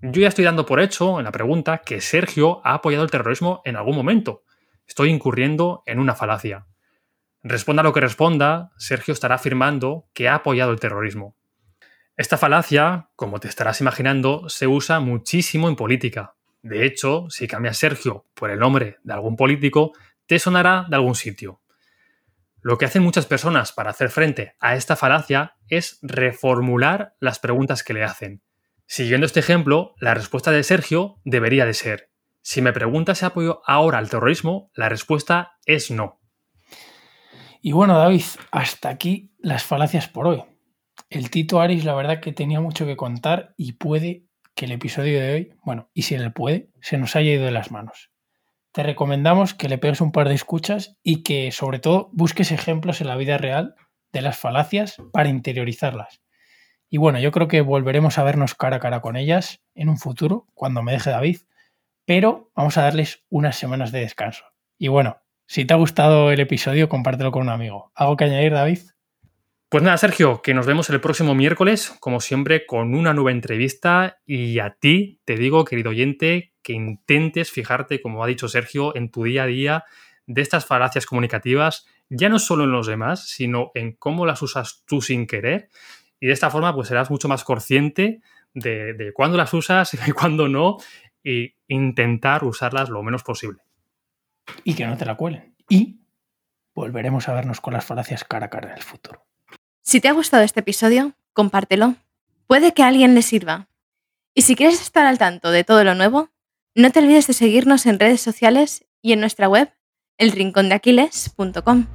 Yo 0.00 0.20
ya 0.20 0.28
estoy 0.28 0.44
dando 0.44 0.66
por 0.66 0.80
hecho 0.80 1.18
en 1.18 1.24
la 1.24 1.32
pregunta 1.32 1.78
que 1.78 2.00
Sergio 2.00 2.60
ha 2.64 2.74
apoyado 2.74 3.04
el 3.04 3.10
terrorismo 3.10 3.62
en 3.64 3.76
algún 3.76 3.96
momento. 3.96 4.42
Estoy 4.86 5.10
incurriendo 5.10 5.82
en 5.86 5.98
una 5.98 6.14
falacia. 6.14 6.66
Responda 7.42 7.82
lo 7.82 7.92
que 7.92 8.00
responda, 8.00 8.72
Sergio 8.76 9.12
estará 9.12 9.36
afirmando 9.36 10.08
que 10.14 10.28
ha 10.28 10.36
apoyado 10.36 10.72
el 10.72 10.80
terrorismo. 10.80 11.36
Esta 12.16 12.38
falacia, 12.38 13.10
como 13.14 13.40
te 13.40 13.48
estarás 13.48 13.82
imaginando, 13.82 14.48
se 14.48 14.66
usa 14.66 15.00
muchísimo 15.00 15.68
en 15.68 15.76
política. 15.76 16.34
De 16.62 16.86
hecho, 16.86 17.26
si 17.28 17.46
cambias 17.46 17.76
Sergio 17.76 18.24
por 18.32 18.50
el 18.50 18.58
nombre 18.58 18.96
de 19.04 19.12
algún 19.12 19.36
político, 19.36 19.92
te 20.26 20.38
sonará 20.38 20.86
de 20.88 20.96
algún 20.96 21.14
sitio. 21.14 21.60
Lo 22.62 22.78
que 22.78 22.86
hacen 22.86 23.02
muchas 23.02 23.26
personas 23.26 23.72
para 23.72 23.90
hacer 23.90 24.08
frente 24.08 24.54
a 24.60 24.76
esta 24.76 24.96
falacia 24.96 25.56
es 25.68 25.98
reformular 26.00 27.14
las 27.20 27.38
preguntas 27.38 27.82
que 27.82 27.92
le 27.92 28.02
hacen. 28.02 28.40
Siguiendo 28.86 29.26
este 29.26 29.40
ejemplo, 29.40 29.94
la 30.00 30.14
respuesta 30.14 30.50
de 30.52 30.62
Sergio 30.62 31.20
debería 31.24 31.66
de 31.66 31.74
ser, 31.74 32.10
si 32.40 32.62
me 32.62 32.72
preguntas 32.72 33.18
si 33.18 33.26
apoyo 33.26 33.60
ahora 33.66 33.98
al 33.98 34.08
terrorismo, 34.08 34.70
la 34.74 34.88
respuesta 34.88 35.58
es 35.66 35.90
no. 35.90 36.20
Y 37.60 37.72
bueno, 37.72 37.98
David, 37.98 38.22
hasta 38.52 38.88
aquí 38.88 39.34
las 39.38 39.64
falacias 39.64 40.08
por 40.08 40.28
hoy. 40.28 40.55
El 41.10 41.30
Tito 41.30 41.60
Aris, 41.60 41.84
la 41.84 41.94
verdad 41.94 42.20
que 42.20 42.32
tenía 42.32 42.60
mucho 42.60 42.86
que 42.86 42.96
contar 42.96 43.54
y 43.56 43.72
puede 43.72 44.24
que 44.54 44.64
el 44.64 44.72
episodio 44.72 45.20
de 45.20 45.34
hoy, 45.34 45.54
bueno, 45.64 45.90
y 45.94 46.02
si 46.02 46.14
él 46.14 46.32
puede, 46.32 46.70
se 46.80 46.98
nos 46.98 47.16
haya 47.16 47.32
ido 47.32 47.44
de 47.44 47.50
las 47.50 47.70
manos 47.70 48.10
te 48.76 48.82
recomendamos 48.82 49.54
que 49.54 49.70
le 49.70 49.78
pegues 49.78 50.02
un 50.02 50.12
par 50.12 50.28
de 50.28 50.34
escuchas 50.34 50.98
y 51.02 51.22
que 51.22 51.50
sobre 51.50 51.78
todo 51.78 52.10
busques 52.12 52.52
ejemplos 52.52 53.00
en 53.00 53.06
la 53.06 53.16
vida 53.16 53.38
real 53.38 53.74
de 54.12 54.20
las 54.20 54.36
falacias 54.36 54.98
para 55.14 55.30
interiorizarlas. 55.30 56.20
Y 56.90 56.98
bueno, 56.98 57.18
yo 57.18 57.32
creo 57.32 57.48
que 57.48 57.62
volveremos 57.62 58.18
a 58.18 58.22
vernos 58.22 58.54
cara 58.54 58.76
a 58.76 58.80
cara 58.80 59.00
con 59.00 59.16
ellas 59.16 59.64
en 59.74 59.88
un 59.88 59.96
futuro, 59.96 60.46
cuando 60.52 60.82
me 60.82 60.92
deje 60.92 61.08
David, 61.08 61.38
pero 62.04 62.50
vamos 62.54 62.76
a 62.76 62.82
darles 62.82 63.24
unas 63.30 63.56
semanas 63.56 63.92
de 63.92 64.00
descanso. 64.00 64.44
Y 64.76 64.88
bueno, 64.88 65.22
si 65.46 65.64
te 65.64 65.72
ha 65.72 65.78
gustado 65.78 66.30
el 66.30 66.40
episodio, 66.40 66.90
compártelo 66.90 67.32
con 67.32 67.44
un 67.44 67.48
amigo. 67.48 67.92
¿Algo 67.94 68.18
que 68.18 68.24
añadir, 68.24 68.52
David? 68.52 68.80
Pues 69.68 69.82
nada, 69.82 69.96
Sergio, 69.96 70.42
que 70.42 70.54
nos 70.54 70.64
vemos 70.64 70.88
el 70.90 71.00
próximo 71.00 71.34
miércoles, 71.34 71.92
como 71.98 72.20
siempre, 72.20 72.66
con 72.66 72.94
una 72.94 73.12
nueva 73.12 73.32
entrevista. 73.32 74.18
Y 74.24 74.60
a 74.60 74.76
ti 74.78 75.20
te 75.24 75.34
digo, 75.34 75.64
querido 75.64 75.90
oyente, 75.90 76.52
que 76.62 76.72
intentes 76.72 77.50
fijarte, 77.50 78.00
como 78.00 78.22
ha 78.22 78.28
dicho 78.28 78.46
Sergio, 78.46 78.94
en 78.94 79.10
tu 79.10 79.24
día 79.24 79.42
a 79.42 79.46
día 79.46 79.84
de 80.26 80.42
estas 80.42 80.66
falacias 80.66 81.04
comunicativas, 81.04 81.86
ya 82.08 82.28
no 82.28 82.38
solo 82.38 82.62
en 82.62 82.70
los 82.70 82.86
demás, 82.86 83.28
sino 83.28 83.72
en 83.74 83.92
cómo 83.92 84.24
las 84.24 84.40
usas 84.40 84.84
tú 84.86 85.02
sin 85.02 85.26
querer. 85.26 85.68
Y 86.20 86.28
de 86.28 86.32
esta 86.32 86.50
forma, 86.50 86.72
pues 86.72 86.86
serás 86.86 87.10
mucho 87.10 87.26
más 87.26 87.42
consciente 87.42 88.20
de, 88.54 88.94
de 88.94 89.12
cuándo 89.12 89.36
las 89.36 89.52
usas 89.52 89.92
y 89.94 90.12
cuándo 90.12 90.48
no, 90.48 90.76
e 91.24 91.56
intentar 91.66 92.44
usarlas 92.44 92.88
lo 92.88 93.02
menos 93.02 93.24
posible. 93.24 93.62
Y 94.62 94.74
que 94.74 94.86
no 94.86 94.96
te 94.96 95.04
la 95.04 95.16
cuelen. 95.16 95.56
Y 95.68 95.98
volveremos 96.72 97.28
a 97.28 97.34
vernos 97.34 97.60
con 97.60 97.74
las 97.74 97.84
falacias 97.84 98.22
cara 98.22 98.46
a 98.46 98.50
cara 98.50 98.70
en 98.70 98.76
el 98.76 98.82
futuro. 98.84 99.26
Si 99.86 100.00
te 100.00 100.08
ha 100.08 100.12
gustado 100.12 100.42
este 100.42 100.58
episodio, 100.58 101.12
compártelo. 101.32 101.94
Puede 102.48 102.74
que 102.74 102.82
a 102.82 102.88
alguien 102.88 103.14
le 103.14 103.22
sirva. 103.22 103.68
Y 104.34 104.42
si 104.42 104.56
quieres 104.56 104.82
estar 104.82 105.06
al 105.06 105.16
tanto 105.16 105.52
de 105.52 105.62
todo 105.62 105.84
lo 105.84 105.94
nuevo, 105.94 106.30
no 106.74 106.90
te 106.90 106.98
olvides 106.98 107.28
de 107.28 107.34
seguirnos 107.34 107.86
en 107.86 108.00
redes 108.00 108.20
sociales 108.20 108.84
y 109.00 109.12
en 109.12 109.20
nuestra 109.20 109.48
web, 109.48 109.72
elrincondeaquiles.com. 110.18 111.86